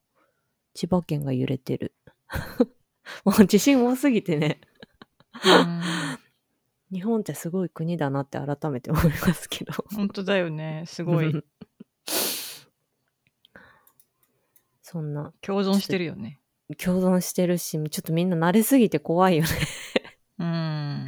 [0.75, 1.95] 千葉県が揺れてる。
[3.25, 4.61] もう地震多すぎてね。
[6.93, 9.73] うん日本ってすごい国だなって改めて思いますけど。
[9.95, 11.45] 本当だよねすごいうん
[14.93, 16.39] そんな共存してるよね。
[16.77, 19.49] 共存してるし、ちょっとみんな慣れすぎて怖いよね。
[20.39, 21.07] うん。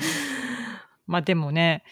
[1.07, 1.85] まあでもね、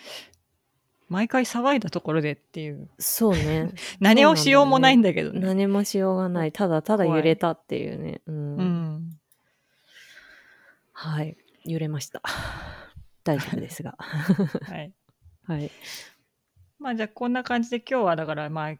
[1.11, 3.73] 毎回騒いだところでっていう、そうね。
[4.01, 5.41] 何をしようもないんだけどね。
[5.41, 6.53] 何もしようがない。
[6.53, 8.23] ただただ揺れたっていうね。
[8.27, 8.57] うん。
[8.57, 9.21] うん。
[10.93, 11.37] はい。
[11.67, 12.23] 揺れました。
[13.25, 13.97] 大丈夫ですが。
[13.99, 14.93] はい。
[15.45, 15.71] はい。
[16.79, 18.75] まあじゃあこんな感じで今日はだからまあ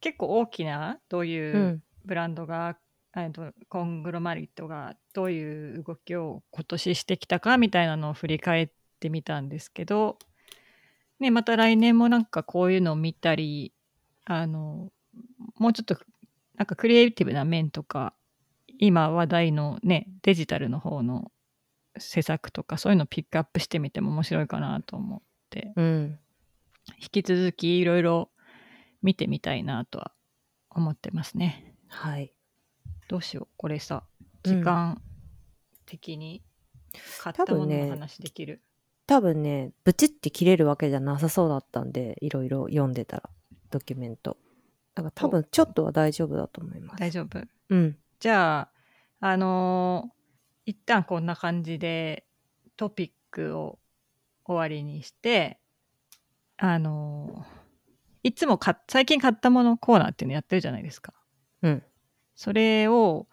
[0.00, 1.26] 結構大きなどうう。
[1.26, 2.78] いうんブランドが、
[3.16, 10.18] えっとコングロマリットがどういう動きを今年してきたかみたいなのを振り返ってみたんですけど、
[11.20, 13.72] ね、また来年もなんかこういうのを見たり
[14.24, 14.90] あの
[15.56, 15.98] もうちょっと
[16.56, 18.14] なんかクリエイティブな面とか
[18.78, 21.30] 今話題のねデジタルの方の
[22.00, 25.20] 施策とかそういうのをピックアップしてみても面白いかなと思っ
[25.50, 26.18] てうん。
[27.00, 28.30] 引き続きいろいろ
[29.02, 30.12] 見てみたいなとは
[30.70, 31.74] 思ってますね。
[31.88, 32.32] はい。
[33.08, 34.04] どうしようこれさ
[34.44, 35.00] うん時間
[35.86, 36.42] 的に
[37.20, 38.62] 買ったものの話できる、
[39.06, 43.30] 多分ね、ブチって切れるわけじゃなさそうだったんで、いろいろ読んでたら、
[43.70, 44.36] ドキュメント。
[44.94, 47.00] だから多分ちょっとは大丈夫だと思います。
[47.00, 47.46] 大丈夫？
[47.70, 47.96] うん。
[48.20, 48.68] じゃ
[49.20, 50.17] ああのー
[50.68, 52.26] 一旦こんな感じで
[52.76, 53.78] トピックを
[54.44, 55.58] 終わりにして
[56.58, 57.58] あのー
[58.24, 61.14] いつも買っ最近買ったものコーナーっていうのやってるじゃないですか。
[61.62, 61.82] うん。
[62.34, 63.28] それを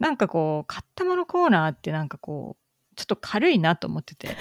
[0.00, 4.34] なんかこう買ったものコーナーってなんかこうちょっと軽いなと思ってて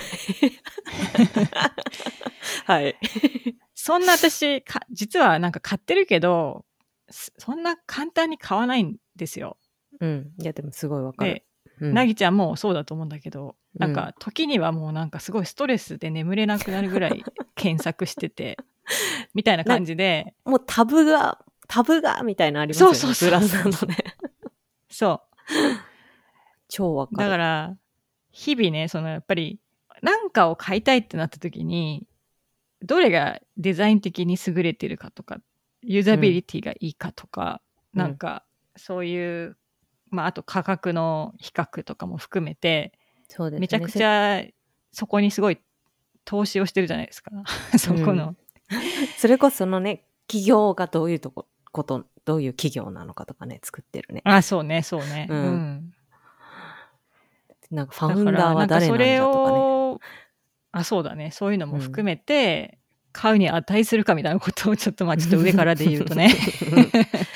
[2.65, 2.95] はい。
[3.75, 6.65] そんな私か実はなんか買ってるけど
[7.09, 9.57] そそんな簡単に買わないんですよ。
[9.99, 10.31] うん。
[10.39, 11.43] いや、でもすごいわかる。
[11.81, 17.23] なぎちゃんもそうだと思うんだけど、うんなんか時にはもうなんかすごいストレスで眠れなくなるぐらい
[17.55, 18.57] 検索してて
[19.33, 22.95] みたいな感じでもうタブが、タブが、みたいなのありますよね。
[22.95, 23.97] そうそうそうブラウザのね。
[24.89, 25.21] そ
[26.67, 27.27] 超わかる。
[27.27, 27.77] うだから
[28.31, 29.59] 日々ねそのやっぱり
[30.01, 32.05] 何かを買いたいってなった時に
[32.81, 35.39] どれがデザイン的に優れてるかとか
[35.81, 38.45] ユーザビリティがいいかとか、うんなんか
[38.77, 39.57] そういう、
[40.11, 42.93] まあ、あと価格の比較とかも含めて
[43.29, 43.61] そうですね。
[43.61, 44.43] めちゃくちゃ
[44.91, 45.59] そこにすごい
[46.25, 47.31] 投資をしてるじゃないですか。
[47.79, 48.35] そこの、
[49.17, 54.21] それこそそのね、企業がどういうとこ、こと、どういう企業なのかとかね、作ってるね。
[54.25, 55.27] あそうねそうね。
[55.29, 55.41] ううん。
[55.41, 55.93] ん、
[57.71, 60.11] なんかファウンダーは誰なんだとかね。
[60.73, 61.31] あそうだね。
[61.31, 62.79] そういうのも含めて、
[63.11, 66.33] 買うに値するかみたいなことをちょっとまあちょっと上からで言うとね。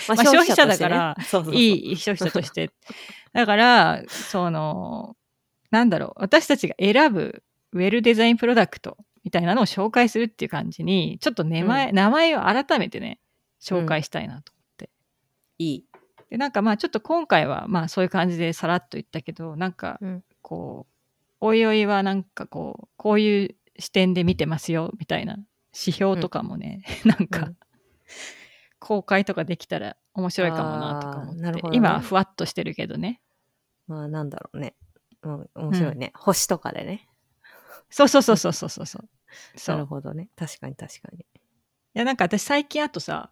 [0.08, 1.18] ま まあ消費者だから
[1.52, 2.72] いい消費者として。
[3.34, 5.16] だからその
[5.72, 6.14] なんだろう。
[6.18, 13.20] 私たちが選ぶウェルデザインプロダクトみたいなのを紹介するっていう感じにちょっと名前,、名前を改めてね
[13.62, 14.90] 紹介したいなと思って、
[15.58, 15.86] いい。
[16.30, 20.24] でなんかまあちょっと今回はまあそういう感じでさらっと言ったけどなんかうん。
[20.42, 20.96] こう
[21.40, 25.38] おいおいはなんかこうこういう視点で見てますよみたいな
[25.78, 27.58] 指標とかもね、 なんか、うん。
[28.80, 31.78] 公開とかできたら面白いかもなとか思って、あーなるほどね。
[31.78, 33.22] 今はふわっとしてるけどね。
[33.88, 34.76] まあなんだろうね。
[35.24, 37.08] うん、面白いね、星とかでね。
[37.90, 39.10] そうそうそうそうそうそうそう。
[39.56, 40.30] そなるうほどね。
[40.36, 41.20] 確かに確かに。
[41.22, 41.26] い
[41.94, 43.32] やなんか私最近あとさ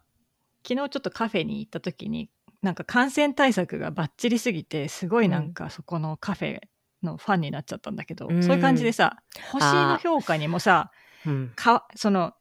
[0.66, 2.30] 昨日ちょっとカフェに行った時に
[2.62, 6.60] なんか感染対策がバッチリすぎてすごいなんかそこのカフェ
[7.02, 8.42] のファンになっちゃったんだけど、うん。
[8.42, 9.18] そういう感じでさ
[9.52, 10.90] 星の評価にもさ
[11.26, 11.52] うん。
[11.54, 12.34] かその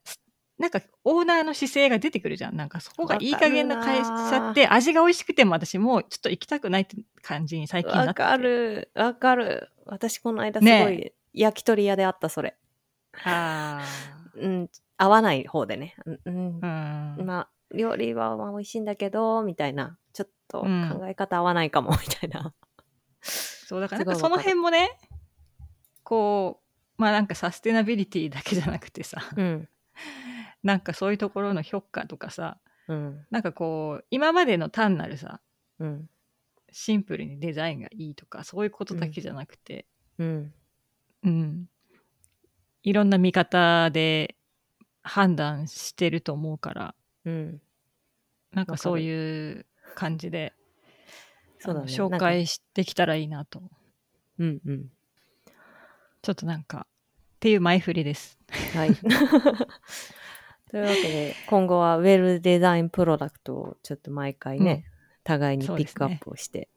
[0.57, 8.91] なんかオーナーの姿勢が出てくるじゃんなんかそこがいい加減な会社って味が美味しくても私もうちょっと行きたくないって感じに最近なってかる。
[8.95, 9.69] わかる。
[9.85, 12.55] 私この間すごい、ね焼き鳥屋であった、それ。
[13.23, 13.83] あ
[14.35, 14.69] うん。
[14.97, 15.95] 合わない方でね。
[16.05, 16.19] うん。
[16.25, 19.97] うんーうんまあ、料理はまあ美味しいんだけど、みたいな。
[20.13, 22.53] ちょっと考うんえ方合わないかも、みたいな。
[23.23, 24.91] そうだからなんかすごいわかるその辺もね
[26.03, 26.62] こう
[26.97, 29.69] まあなんかサステナビリティだけじゃなくてさうん。
[30.63, 33.25] なんかそういうところの評価とかさうん。
[33.29, 35.39] なんかこう今までの単なるさ
[35.79, 36.09] うん。
[36.71, 39.85] シンプルにデザインがいいとかそういうことだけじゃなくて、
[40.17, 40.53] うん。
[41.23, 41.69] うん、
[42.81, 44.35] いろんな見方で
[45.03, 47.61] 判断してると思うからうん。
[48.51, 49.65] なんかそういう
[49.95, 50.53] 感じで
[51.59, 51.85] そうだね。
[51.87, 53.61] 紹介してきたらいいなと。
[54.37, 54.91] うんうん。
[56.23, 58.39] ちょっとなんかっていう前振りです。
[58.73, 58.95] はい。
[60.71, 64.85] というわけで、今後はウェルデザインプロダクトをちょっと毎回ね、
[65.23, 66.69] 互いにピックアップをして。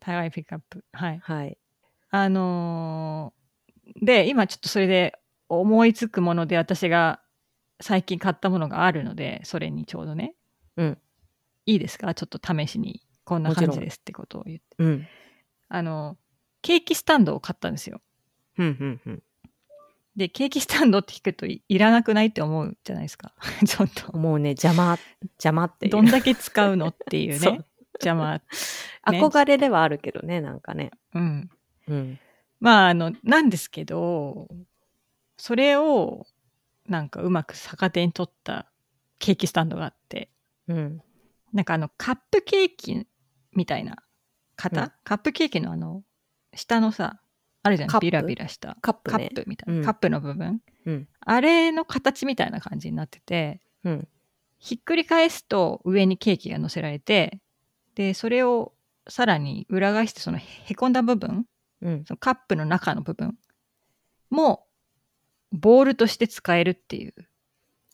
[0.00, 0.84] 互いピックアップ。
[0.92, 1.18] はい。
[1.20, 1.56] はい。
[2.10, 3.40] あのー
[4.02, 5.18] で今ちょっとそれで
[5.48, 7.20] 思いつくもので私が
[7.80, 10.36] 最近買ったものがあるのでそれにちょうどね
[10.76, 10.98] うん。
[11.66, 12.14] いいですか？
[12.14, 14.64] ちょっと試しにこんな感じですってことを言って。
[14.78, 15.06] うん。
[15.68, 16.18] あの、
[16.62, 18.00] ケーキスタンドを買ったんですよ。
[18.60, 19.22] ふんふんふん。
[20.16, 23.32] で、ケーキスタンドって聞くといいらなくないって思うじゃないですか。
[23.66, 24.16] ちょっと。
[24.18, 24.98] もうね、邪魔、
[25.38, 25.92] 邪魔っていう。
[25.92, 27.64] どんだけ使うのっていうね。
[28.02, 28.34] 邪魔。
[28.34, 28.42] ね
[29.06, 30.90] 憧れではあるけどね、なんかね。
[31.14, 31.50] うん。
[31.88, 32.18] うん。
[32.60, 34.48] まあ、あの、なんですけど、
[35.38, 36.26] それを、
[36.86, 38.66] なんかうまく逆手に取った
[39.18, 40.30] ケーキスタンドがあって、
[40.68, 41.02] うん。
[41.54, 43.06] なんかあの、カップケーキ
[43.52, 44.02] みたいな
[44.56, 46.02] 型、うんカップケーキのあの、
[46.54, 47.22] 下のさ、
[47.62, 48.06] あるじゃんカッ、プ？
[48.06, 48.76] ビラビラした。
[48.80, 49.30] カップね。
[49.46, 50.60] みたいな、うんカップの部分。
[50.86, 51.08] うん。
[51.20, 54.08] あれの形みたいな感じになってて、うん。
[54.58, 57.40] ひっくり返すと上にケーキが乗せられて、
[57.94, 58.72] で、それを
[59.08, 61.46] さらに裏返して、そのへこんだ部分、
[61.82, 62.04] うん。
[62.06, 63.38] そのカップの中の部分
[64.30, 64.66] も、
[65.52, 67.14] ボールとして使えるっていう、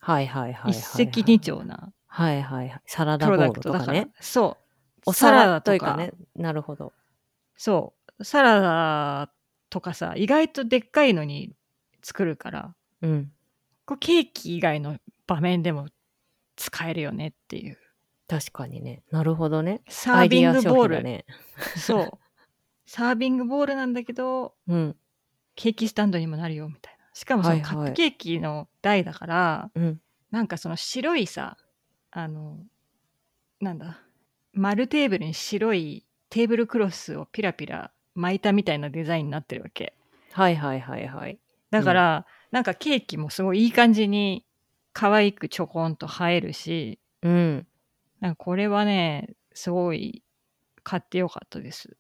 [0.01, 0.73] はいはいはい。
[0.73, 2.81] 一石二鳥なはいはいはい。
[2.87, 4.09] サラダボールとかねトだから。。
[4.21, 5.03] そう。
[5.07, 6.13] おサラ皿とダとかいうかね。
[6.35, 6.93] なるほど。
[7.57, 8.25] そう。
[8.25, 9.31] サラダ
[9.77, 11.53] とかさ、意外とでっかいのに
[12.03, 13.31] 作るから、うん。
[13.85, 14.97] これケーキ以外の
[15.27, 15.89] 場面でも
[16.57, 17.79] 使えるよねっていう。
[18.27, 19.03] 確かにね。
[19.11, 19.83] なるほどね。
[19.87, 21.03] サービングボール。
[21.03, 21.27] ね。
[21.77, 22.11] そう。
[22.87, 24.97] サービングボールなんだけど、うん。
[25.57, 27.05] ケーキスタンドにもなるよみたいな。
[27.13, 30.01] しかもそはいはいのカップケーキの台だから、うん。
[30.31, 31.59] なんかその白いさ、
[32.13, 32.61] あの、
[33.61, 34.01] なんだ、
[34.55, 39.95] 丸テーブルに白いテーブルクロスをピラピラ巻いたみたいなデザインになってるわけ。
[40.33, 41.39] はいはいはいはい。
[41.71, 44.45] だから、なんかケーキもすごいいい感じに
[44.93, 47.67] 可愛くちょこんと映えるし、うん。
[48.21, 50.23] なんかこれはね、すごい
[50.83, 51.97] 買ってよかったです。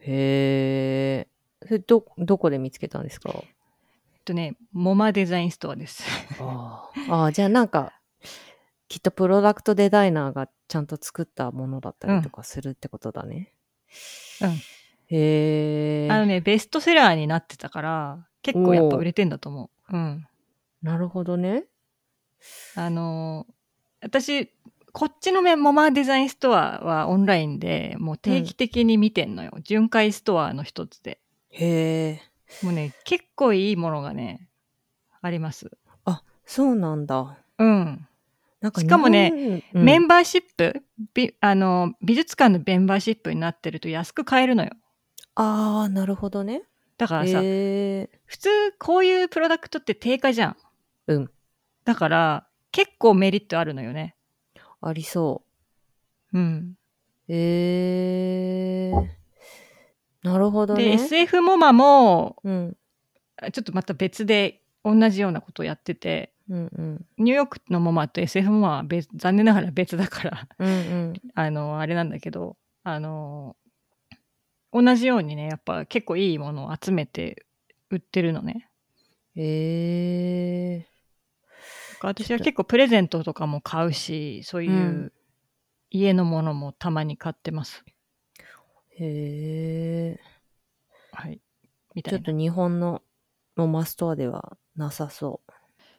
[0.00, 1.66] へえ。
[1.66, 3.30] それど、どこで見つけたんですか？
[3.34, 3.44] えっ
[4.24, 6.02] とね、モマデザインストアです。
[6.40, 7.92] あーあー、じゃあなんか、
[8.88, 13.52] きっとプロダクトデザイナーがちゃんと作ったものだったりとかするってことだね。
[14.40, 14.50] うん。
[15.10, 16.10] へえ。
[16.10, 19.96] あのね、ベストセラーになってたから、結構やっぱ売れてんだと思う。
[19.96, 20.26] うん。
[20.82, 21.64] なるほどね。
[22.76, 23.52] あのー
[24.02, 24.50] 私、
[24.92, 29.52] こっちのメモマデザインストアはオンラインでもう定期的に見てんのよ。
[29.62, 31.20] 巡回ストアの一つで。
[31.50, 32.22] へえ。
[32.62, 34.48] もうね、結構いいものがね、
[35.20, 35.70] あります。
[36.06, 37.38] あ、そうなんだ。
[37.58, 38.06] うん。
[38.60, 40.82] なんかしかもねうんメンバーシップ
[41.14, 44.70] びあの、美術館のメンバーシップになってると安く買えるのよ。
[45.40, 46.64] ああ、なるほどね。
[46.98, 48.10] だからさ、へえ。
[48.26, 50.56] 普通こういうプロダクトって定価じゃん。
[51.06, 51.30] うん。
[51.86, 54.16] だから、結構メリットあるのよね。
[54.82, 55.42] ありそ
[56.34, 56.76] うん。
[57.28, 57.32] う。
[57.32, 58.92] へえ。
[60.22, 60.92] なるほどで、ね。
[60.92, 62.76] SF モマも、うん。
[63.52, 67.06] ちょっとまた別で同じようなことをやってて、うんうん。
[67.16, 70.72] ニューヨークのモマと SF モマは別残念ながら別だから、うんう
[71.12, 71.14] ん。
[71.34, 73.56] あの、あれなんだけど、あの、
[74.72, 77.44] 同じようにね、やっぱ結構いいものを集めて
[77.90, 78.68] 売ってるのね。
[79.34, 80.86] へえ。
[82.02, 85.12] 私は結構プレゼントとかも買うし、そういううん
[85.90, 87.84] 家のものもたまに買ってます。
[88.96, 90.20] へえ。
[91.12, 91.40] はい。
[91.94, 92.18] みたいな。
[92.18, 93.02] ちょっと日本の
[93.56, 95.52] ロマストアではなさそう。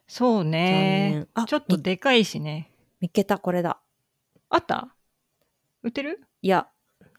[0.08, 2.72] そう残ねちょっとみでかいしね。
[3.02, 3.82] 見っけた、これだ。
[4.50, 4.96] あった？
[5.84, 6.22] 売ってる？
[6.42, 6.68] いや、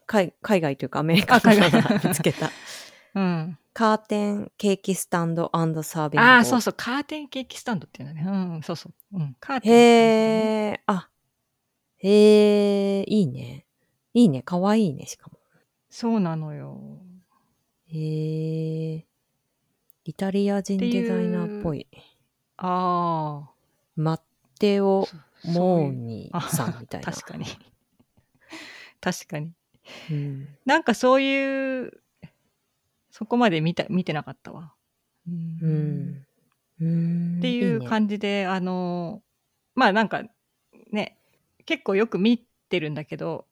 [0.05, 2.49] 海海外というかアメリカあ海外の見つけた。
[3.15, 3.57] うん。
[3.73, 6.27] カーテンケーキスタンドサービング。
[6.27, 6.73] ああ、そうそう。
[6.77, 8.27] カーテンケーキスタンドっていうんだね。
[8.55, 9.17] うん、そうそう。
[9.19, 9.35] うん。
[9.39, 9.71] カーテン。
[9.71, 9.75] へ
[10.73, 11.09] え、あ、
[11.97, 13.65] へえ、いいね。
[14.13, 14.43] いいね。
[14.43, 15.39] かわいいね、しかも。
[15.89, 17.01] そうなのよ。
[17.87, 19.05] へえ、
[20.05, 21.87] イタリア人デザイナーっぽい。
[22.57, 23.49] あ
[23.95, 24.21] マッ
[24.59, 25.27] テオ・あ。
[25.45, 27.11] モーうニあさんみたいな。
[27.11, 27.45] 確かに。
[29.01, 29.51] 確かに。
[30.09, 30.47] うん。
[30.65, 31.91] なんかそういう、
[33.11, 34.73] そこまで見た見てなかったわ。
[35.27, 36.25] うんうん。
[36.81, 37.37] うん。
[37.39, 39.21] っていうね感じで、あの、
[39.75, 40.23] まあなんか
[40.91, 41.17] ね、
[41.65, 43.45] 結構よく見てるんだけど、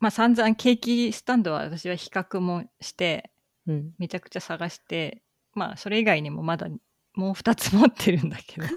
[0.00, 3.30] まあ散々ケーキスタンドは私は比較もして、
[3.66, 3.92] うん。
[3.98, 5.22] めちゃくちゃ探して、
[5.54, 6.68] まあそれ以外にもまだ
[7.14, 8.66] もう2つ持ってるんだけど。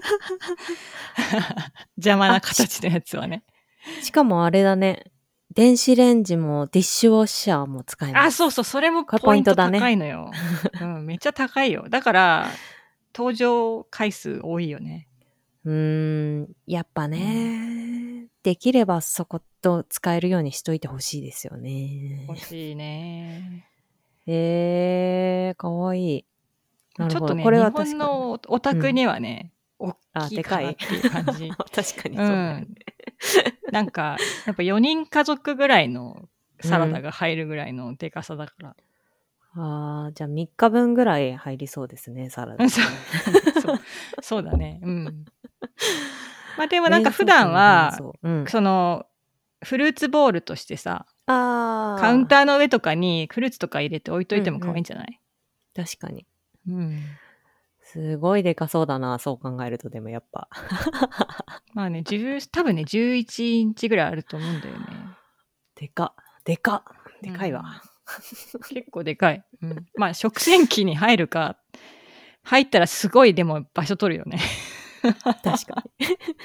[1.96, 3.42] 邪魔な形のやつはね。
[4.02, 5.10] しかもあれだね。
[5.56, 8.26] 電子レンジもディッシュウォッシャーも使えます。
[8.26, 10.30] あ、そうそう、それもポイント高いのよ。
[10.82, 11.86] うん、めっちゃ高いよ。
[11.88, 12.46] だから、
[13.14, 15.08] 登場回数多いよね。
[15.64, 16.48] うーん。
[16.66, 22.26] やっぱね、できればそこと使えるようにしといてほしいですよね。
[22.28, 23.66] 欲しいね。
[24.26, 26.24] えー、かわいい。
[26.98, 27.20] なるほど。
[27.20, 31.50] ちょっとね、これは日本のお宅にはね、あ大きいかなっていう感じ。
[31.74, 32.74] 確かにうん。
[33.70, 34.16] なんか、
[34.46, 36.28] やっぱ4人家族ぐらいの
[36.60, 38.76] サラダが入るぐらいのでかさだから。
[39.58, 42.84] ああ、じゃあ3日分ぐらい入りそうですね、サラダ、うんそう
[43.60, 43.80] そう
[44.20, 44.80] そうだね。
[44.82, 45.04] うん。
[46.58, 49.06] まあでもなんか普段は、そう、うん、その、
[49.64, 55.20] フルーツボールとしてさ、カウンターの上とかにフルーツとか入れて置いといても可愛いんじゃない？
[55.74, 56.26] 確かに。
[56.68, 57.02] うん。
[57.96, 60.50] すごいでかそうだな、そう考えると、でもやっぱ。
[61.72, 64.86] まあね、10多分ね、11インチぐらいあると思うんだよね。
[65.76, 66.84] でか、でか、
[67.22, 67.82] でかいわ。
[68.68, 69.42] 結構でかい。
[69.62, 71.56] うん、まあ食洗機に入るか、
[72.42, 74.40] 入ったらすごいでも場所取るよね。
[75.42, 75.84] 確か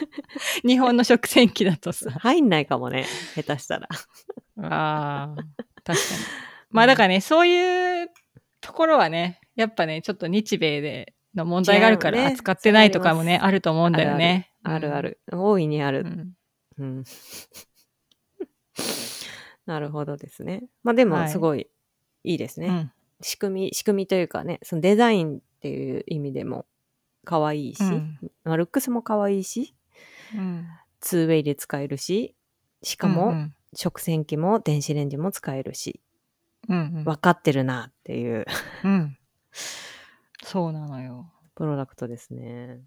[0.64, 1.96] 日本の食洗機だとに。
[1.96, 2.12] さ。
[2.12, 3.90] 入んないかもね、下手したら。
[4.64, 5.36] ああ、
[5.84, 6.22] 確かに。
[6.70, 8.10] まあだからね、そういう
[8.62, 14.52] ところはね、やっぱね、ちょっと日米での問題があるから扱ってないとかもね、あると思うんだよね。
[14.64, 15.20] あるある。
[15.32, 16.02] 大いにある。
[16.02, 16.34] うん。
[16.78, 17.04] うん。
[19.66, 20.64] なるほどですね。
[20.84, 21.70] まあでも、はいすごい
[22.24, 22.68] いいですね。
[22.68, 22.92] うん。
[23.22, 26.66] 仕組み、仕組みというかね、そのデザインっていう意味でも
[27.24, 29.76] 可愛いし、うんまあ、ルックスも可愛いし、
[30.36, 30.68] うん。
[31.02, 32.36] 2way で使えるし、
[32.84, 36.02] しかうもん食洗機も電子レンジも使えるし、
[36.70, 38.46] うんうん分かってるなっていう
[38.84, 39.18] うん。
[40.44, 41.32] そうなのよ。
[41.56, 42.82] プロダクトですね。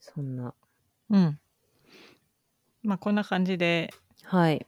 [0.00, 0.54] そんな。
[1.10, 1.38] うん。
[2.82, 3.92] まあこんな感じで、
[4.24, 4.66] はい。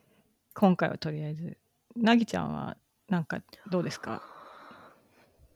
[0.54, 1.58] 今回はとりあえず、
[1.96, 2.76] なぎちゃんは
[3.08, 4.22] なんかどうですか？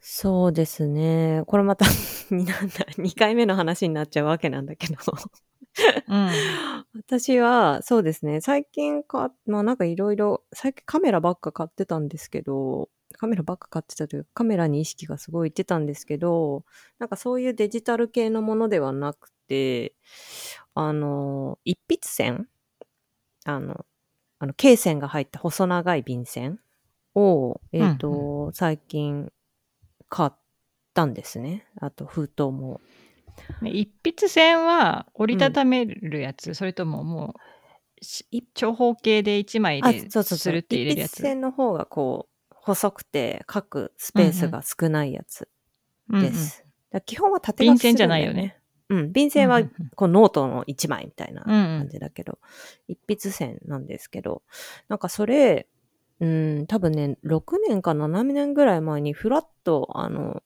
[0.00, 1.42] そうですね。
[1.46, 1.84] これまた
[2.30, 4.94] になんだ、2回目の話になっちゃうわけなんだけど。
[6.08, 6.30] うん。
[6.94, 8.40] 私は、そうですね。
[8.40, 16.64] 最近か、まあなんかいろいろ、最近カメラばっか買ってたんですけど、カメラばっか買ってたというか、カメラに意識がすごいいってたんですけど、
[16.98, 19.94] なんかそういうデジタル系のものではなくて、
[20.74, 22.48] あの、一筆線
[23.44, 23.86] あの、
[24.38, 26.60] あの、罫線が入った細長い便線
[27.14, 29.32] を、えっ、と、最近
[30.08, 30.30] 買っ
[30.94, 31.66] たんですね。
[31.80, 32.80] あと封筒も。
[33.62, 40.38] ね一筆線は折りたためるやつ、それとももうし長方形で1枚あ、でそうそうそう。
[40.38, 41.12] するって入れるやつ？
[41.12, 42.37] 一筆線の方がこう、
[42.68, 45.48] 細くて、書くスペースが少ないやつ
[46.10, 46.58] です。
[46.58, 48.58] だから基本は縦書きする便箋じゃないよね。
[48.90, 49.90] うん、便箋はうんうんうん。
[49.94, 51.78] こうノートの1枚みたいなうんうん。
[51.80, 52.38] 感じだけど、
[52.86, 54.42] 一筆線なんですけど、
[54.88, 55.66] なんかそれ、
[56.20, 60.42] うん、多分ね、6年か7年ぐらい前にフラッと、あの、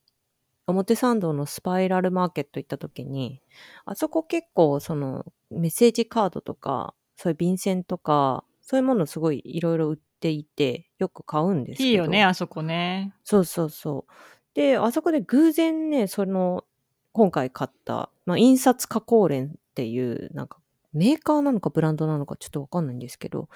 [0.68, 3.40] 表参道のスパイラルマーケット行った時に、
[3.84, 11.88] あそこ結構そのメッセージカードとか、そういう便箋とか、そういうものすごいいろいろ売っていて、よく買うんですけど。
[11.90, 13.12] いいよね、あそこね。
[13.22, 14.12] そうそうそう。
[14.54, 16.64] で、あそこで偶然ね、その、
[17.12, 20.56] 今回買った、まあ、印刷加工連っていう、なんか、
[20.94, 23.50] メーカーなのかブランドなのかちょっとわかんないんですけど、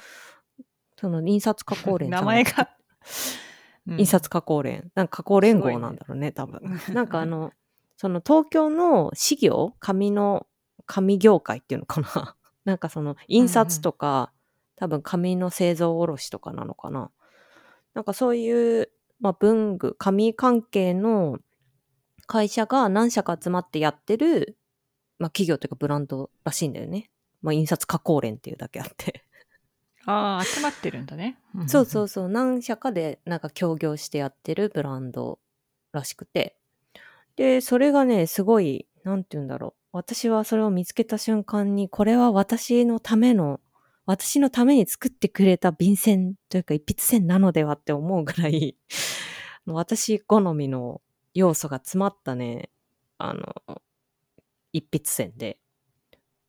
[1.00, 2.68] その印刷加工連名前が。
[3.88, 4.90] うん印刷加工連。
[4.94, 6.60] なんか加工連合なんだろうね、多分。
[6.92, 7.52] なんかあの、
[7.96, 10.46] その東京の資業紙の、
[10.84, 12.36] 紙業界っていうのかな
[12.66, 14.32] なんかその印刷とか、
[14.76, 17.10] 多分紙の製造卸とかなのかな
[17.94, 21.38] なんかそういう、まあ文具、紙関係の
[22.26, 24.58] 会社が何社か集まってやってる、
[25.18, 27.10] まあ企業というかブランドらしいんだよね。
[27.40, 29.24] まあ印刷加工連っていうだけあって。
[30.06, 31.38] ああ、集まってるんだね。
[31.66, 35.40] そうそううそう、何社かでなんか協業してやってるブランド
[35.92, 36.56] らしくて。
[37.34, 39.96] で、それがね、すごい、なんて言うんだろう。
[39.98, 43.60] 私はそれを見つけた瞬間に、これは私のための、
[44.06, 48.76] 私のために作ってくれた便箋というか一筆箋なのではって思うぐらい、
[49.66, 51.00] 私好みの
[51.34, 52.70] 要素が詰まったね、
[53.18, 53.80] あの、
[54.72, 55.58] 一筆箋で。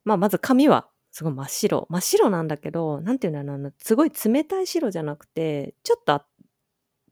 [0.05, 1.87] まあ、まず紙はすごい真っ白。
[1.89, 6.25] 真っ白なんだけど、なんていうんだろうな、すごい冷たい白じゃなくて、ちょっとあ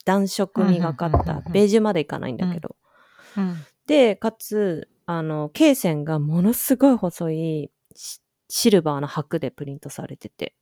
[0.06, 2.76] 暖色味がかったベージュまでいかないんだけど。
[3.36, 3.56] うん。
[3.88, 7.72] で、かつ、あの、罫線がものすごい細い
[8.50, 10.56] シシルバーの箔でプリントされてて。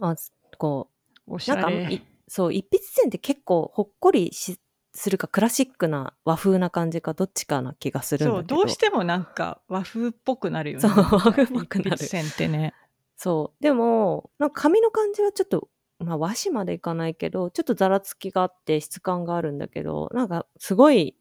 [0.00, 0.16] あ
[0.58, 0.90] こ
[1.26, 2.02] おう、なんか、しゃれい。
[2.28, 4.58] そう、一筆線って結構ほっこりし
[4.96, 8.56] するか、クラシックな和風な感じか、どっちかな気がするんだそう、けど。
[8.56, 10.88] どうしてもなんか和風っぽくなるよね。
[10.88, 12.74] そう和風っぽくなる一筆線ってね。
[13.16, 13.62] そう。
[13.62, 15.68] でも、なんか髪の感じはちょっと、
[15.98, 21.16] まあ和紙までいかないけど、ちょっとざらつきがあって質感があるんだけど、なんかすごい、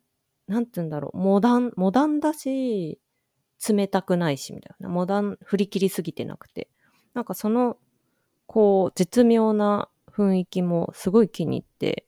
[0.47, 2.99] なんて言うんだろう、モダン、モダンだし、
[3.67, 4.89] 冷たくないし、みたいな。
[4.89, 6.69] モダン、振り切りすぎてなくて。
[7.13, 7.77] なんかその、
[8.45, 12.05] こう、絶妙な雰囲気もすごい気に入って、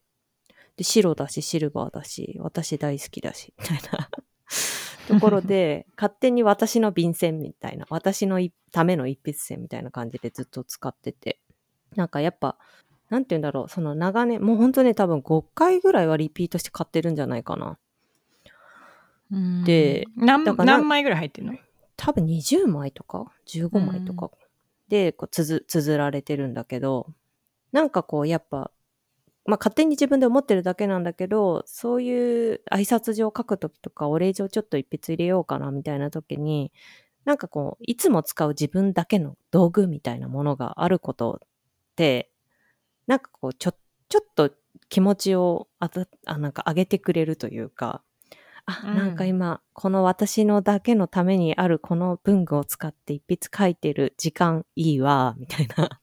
[0.75, 4.09] で、白だし、シルバーだし、私大好きだし、みたいな。
[5.07, 11.39] ところで、勝手に私の便箋みたいな、私のいための一筆箋みたいな感じでずっと使ってて。
[11.95, 12.57] なんかやっぱ、
[13.09, 17.79] なんて言うんだろう、その長年、もう本当ね、多分5回ぐらいはリピートして買ってるんじゃないかな。
[19.29, 21.57] で何だから何枚ぐらい入ってるの？
[21.95, 24.29] 多分20枚とか15枚とか
[24.87, 27.07] でこうつづ綴られてるんだけど
[27.71, 28.71] なんかこうやっぱ、
[29.45, 36.71] まあ、勝手に自分で思ってるだけなんだけどそういう挨拶状書く時とかお礼状ちょっと一筆入れようかなみたいな時に
[37.25, 41.47] なんかこういつも使う自分だけの道具みたいなものがあることっ
[41.95, 42.31] て
[43.07, 43.73] なんかこうちょ
[44.07, 44.51] ちょっと
[44.87, 48.01] 気持ちをあたあなんか上げてくれるというか
[48.67, 56.01] あ、うんなんか今、この私のだけのためにあるこの文具を使って一筆書いてる時間いいわ、みたいな。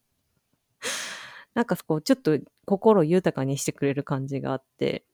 [1.54, 5.04] なんかこう、ちょっと心豊かにしてくれる感じがあって、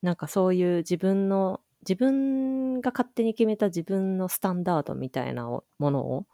[0.00, 6.26] なんかそういう自分の、自分が勝手に決めた自分のスタンダードみたいなものを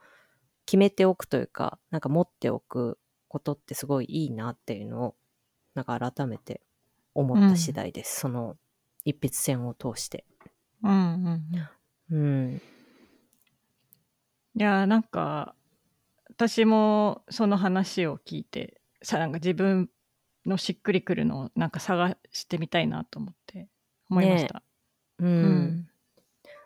[0.67, 5.17] 決めておくというか、なんか持っておくことってすごいいいなっていうのを、
[5.75, 6.61] なんか改めて
[7.15, 8.21] 思った次第です。
[8.21, 8.57] その
[9.07, 10.27] 一筆線を通して。
[10.83, 11.43] うんうん
[12.11, 12.63] うんうん。
[14.59, 15.55] いやーなんか
[16.31, 19.89] 私もその話を聞いてさなんか自分
[20.45, 23.69] のしっくりくるのをなんか探してみたいなと思って
[24.11, 24.63] 思いました。
[25.19, 25.29] うん。
[25.29, 25.89] ん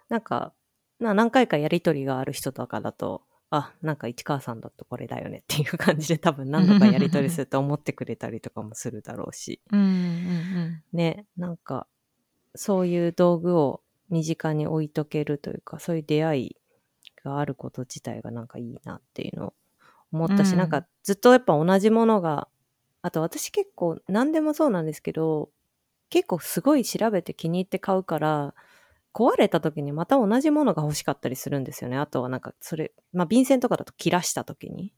[0.08, 0.52] なんか、
[0.98, 9.60] な何回かやりとりがある人とかだと、あ、なんか市川さんだとこれだよねっていう感じで多分何度かやりとりすると思ってくれたりとかもするだろうし。
[9.72, 11.86] うんうんね、なんか、
[12.54, 16.56] そういう道具を身近に置いとけるというか、そういう出会い
[17.24, 19.54] があること自体がなんかいいなっていうのを
[20.12, 22.48] 思ったし、うんなんかずっとやっぱ同じものが、
[23.02, 25.50] あと私結構何でもそうなんですけど、
[26.10, 28.54] 結構すごい調べて気に入って買うから、
[29.12, 31.96] 壊れた時にまた同じものが欲しかったりするんですよね。
[31.96, 34.92] あとはなんかそれ、まあ便箋とかだと切らした時に。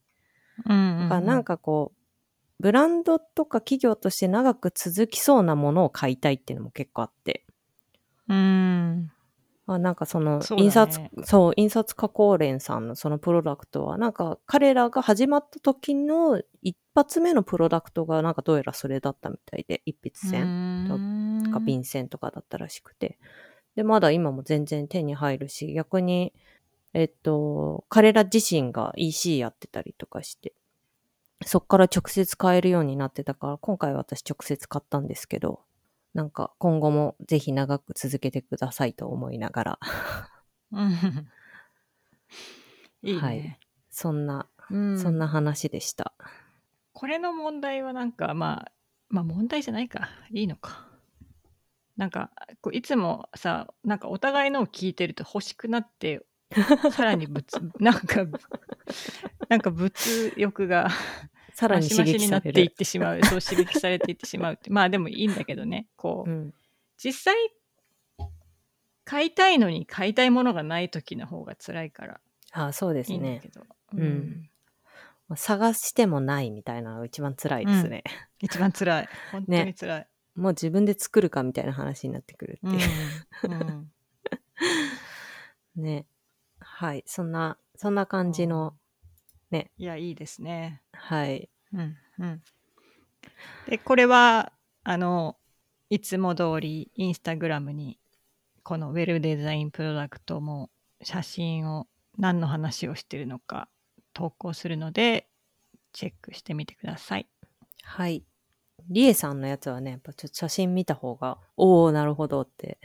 [0.67, 2.02] うんうんうんなんかこう、
[2.63, 7.45] ブランドとか企業として長く続きそうなものを買いたいっていうのも結構あって。
[8.29, 9.11] うん。
[9.67, 21.43] あなんかその印刷そう,、印刷加工連さんのそのプロダクトはなんか彼らが始まった時の一発目のプロダクトがなんかどうやらそれだったみたいで一筆線。
[21.43, 23.19] とか便箋とかだったらしくて。
[23.75, 26.31] でまだ今も全然手に入るし逆に
[26.93, 30.53] えっと彼ら自身が EC やってたりとかして
[31.45, 35.61] そっから直接買えるようになってたから今回私直接買ったんですけど
[36.13, 39.79] なんか今後もぜひ長く続けてくださいと思いながら。
[40.71, 40.91] うん。
[43.01, 43.59] いいね、はい。
[43.89, 44.99] そんな、うん。
[44.99, 46.13] そんな話でした。
[46.93, 48.71] これの問題はなんかまあ
[49.09, 50.09] まあ問題じゃないか。
[50.29, 50.87] いいのか。
[51.97, 52.31] なんか
[52.61, 56.25] こういつもさなんかお互いのを聞いてると欲しくなって
[56.91, 57.43] さらに物
[57.79, 58.25] なんか
[59.49, 59.91] なんか物
[60.37, 60.89] 欲が
[61.53, 62.71] さらに刺激されになっていっる。
[62.71, 63.21] てしまう。
[63.23, 64.69] そう刺激されていってしまうって。
[64.71, 65.87] まあでもいいんだけどね。
[65.95, 66.53] こう、うん、
[66.97, 67.35] 実際
[69.05, 72.21] 買いたいのに買いたいものがない時の方が辛いから。
[72.51, 73.39] あそうですいいんだね。
[73.41, 74.49] けど、うん。
[75.27, 78.03] まあ探してもないみたいなのが一番辛いですね。
[78.39, 79.09] 一番辛い。
[79.31, 82.89] 本当に辛い、もう自分で作るかみたいな話になってくるっていう。
[83.43, 83.53] うん。
[83.53, 83.91] うん。
[85.83, 86.05] ね。
[86.59, 87.03] はい。
[87.05, 88.75] そんな、そんな感じの、
[89.77, 91.49] いやいいですねはい。
[91.73, 92.41] うんうん
[93.67, 94.51] でこれは
[94.83, 95.37] あの
[95.89, 97.99] いつも通りインスタグラムに
[98.63, 100.69] このウェルデザインプロダクトも
[101.01, 103.69] 写真を何の話をしてるのか
[104.13, 105.27] 投稿するので
[105.93, 107.27] チェックしてみてください。
[107.83, 108.23] はい。
[108.89, 112.79] リエさんのやつはね、やっぱちょっと写真見た方が、おー、なるほどって。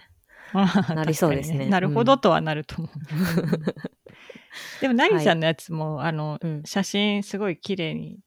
[0.95, 2.91] なりそうですね確かになるほどとはなると思う。
[4.81, 6.63] でも、なりさんのやつも、あの、うん。
[6.65, 8.19] 写真すごい綺麗に、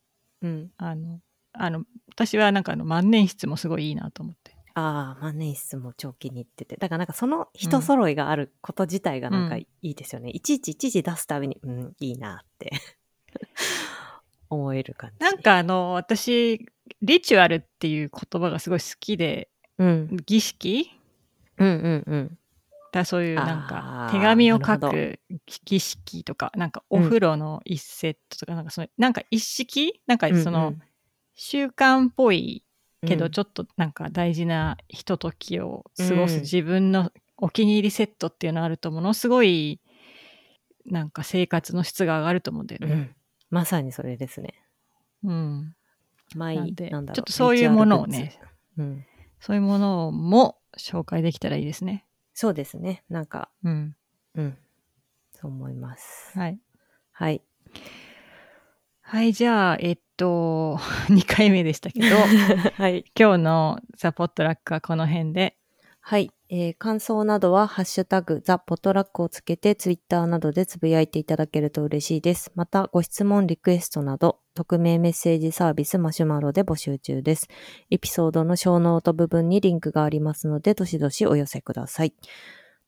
[0.41, 0.71] うん。
[0.77, 1.19] あの、
[1.53, 4.55] あの、私はなんかあの万年筆もすごいいいなと思って。
[4.73, 6.77] ああ、万年筆も超気に入ってて。
[6.77, 10.29] だからなんかその人揃いがあること自体がなんかうんいいですよね。
[10.29, 12.71] いちいちいちいち出すたびに、うん、いいなって
[14.49, 15.19] 思える感じ。
[15.19, 16.65] なん、かあの、私、
[17.01, 20.17] リチュアルっていう言葉がすごい好きで、うん。
[20.25, 20.91] 儀式？
[21.57, 22.37] うんうんうん。
[22.91, 25.19] だそういうなんあかー手紙を書く
[25.65, 30.01] 儀式とかなんかお風呂の一セットとか、なんかそのなんか一式？
[30.07, 30.73] なんかその
[31.33, 32.65] 習慣っぽい
[33.07, 39.79] けどちょっとなんか大事なひとときを過ごすうん自分のお気に入りセットっていうのあるとものすごい
[40.85, 42.93] なんか生活の質が上がると思うんだよね。
[42.93, 43.15] うん。
[43.49, 44.53] まさにそれですね。
[45.23, 45.75] うん、
[46.35, 47.15] 毎なんでなんだろう。
[47.15, 48.39] ちょっとそういうものをね。
[48.77, 49.05] うん。
[49.39, 52.05] そういうものも紹介できたらいいですね。
[52.33, 53.03] そうですね。
[53.09, 53.95] なんか、うん、
[54.35, 54.57] うん。
[55.31, 56.37] そう思います。
[56.37, 56.59] はい。
[57.11, 57.41] はい。
[59.01, 60.77] はい、じゃあ、えっと、
[61.09, 62.15] 2回目でしたけど、
[62.77, 63.03] はい。
[63.19, 65.57] 今日のザ・ポットラックはこの辺で、
[65.99, 66.31] はい。
[66.53, 72.51] えー感想などは、ハッシュタグ、 The Potluck をつけて、ツイッターなどでつぶやいていただけると嬉しいです。
[72.55, 77.47] また、ご質問、リクエストなど、匿名メッセージサービスマシュマロで募集中です。
[77.89, 82.13] エピソードのショーノート部分にリンクがありますので、どしどしお寄せください。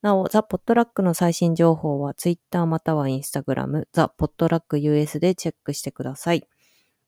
[0.01, 6.45] なお、 The Potluck の最新情報は、ツイッターまたはインスタグラム、 The Potluck US でチェックしてください。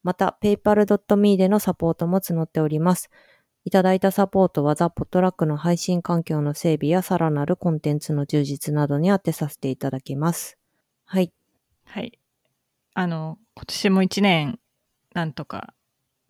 [0.03, 3.09] また、paypal.me でのサポートも募っております。
[3.65, 10.59] いただいたサポートはザ・ポットラックの配信環境の整備やさらなるコンテンツの充実などに当てさせていただきます。
[11.03, 11.33] はい。
[11.85, 12.19] はい。
[12.93, 14.59] あの、今年も1年、
[15.15, 15.73] なんとか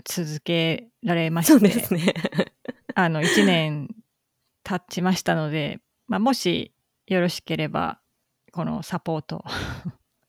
[0.06, 2.14] 続けられまして、ね。
[2.96, 3.94] あの、1年
[4.64, 6.74] 経ちましたので、まあ、もし
[7.06, 8.00] よろしければ、
[8.54, 9.44] このサポート、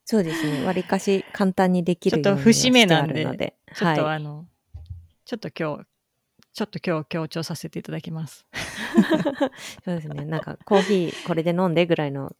[0.05, 0.65] そうですね。
[0.65, 3.23] わりかし簡単にできるようにちょっと節目なんで。
[3.77, 4.17] ちょっとはい。
[4.17, 4.49] あの、
[5.25, 5.87] ちょっと今日、
[6.57, 8.47] ちょっと今日強調させていただきます。
[9.85, 10.25] そうですね。
[10.25, 12.35] なんか、コーヒーこれで飲んでぐらいの、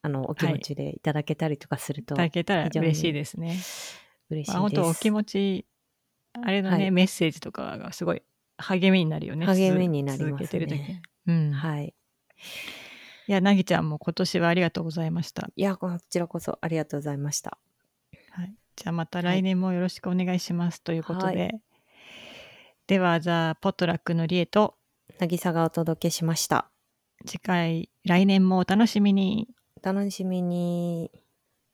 [0.00, 3.48] あの、お気持ちでいただけたりとかするといただけたら嬉しいですね。
[3.48, 3.58] 嬉し
[4.30, 4.50] いです。
[4.52, 5.66] まあ、本当お気持ち、
[6.32, 8.22] あれのね、はいメッセージとかがすごい
[8.56, 9.44] 励みになるよね。
[9.44, 11.50] 励みになりますね続けてる時にうん。
[11.50, 11.94] いはい。
[13.26, 15.50] や、なぎちゃんも今年はありがとうございました。
[15.54, 17.58] いや、こちらこそありがとうございました。
[18.30, 18.54] はい。
[18.76, 20.80] じゃあまた来年もよろしくお願いします。
[20.80, 21.36] ということで。
[21.36, 21.48] は
[22.86, 24.76] では、ザ・ポットラックのリエと、
[25.18, 26.70] 渚がお届けしました。
[27.26, 29.48] 次回、来年もお楽しみに。
[29.82, 31.10] お楽しみに。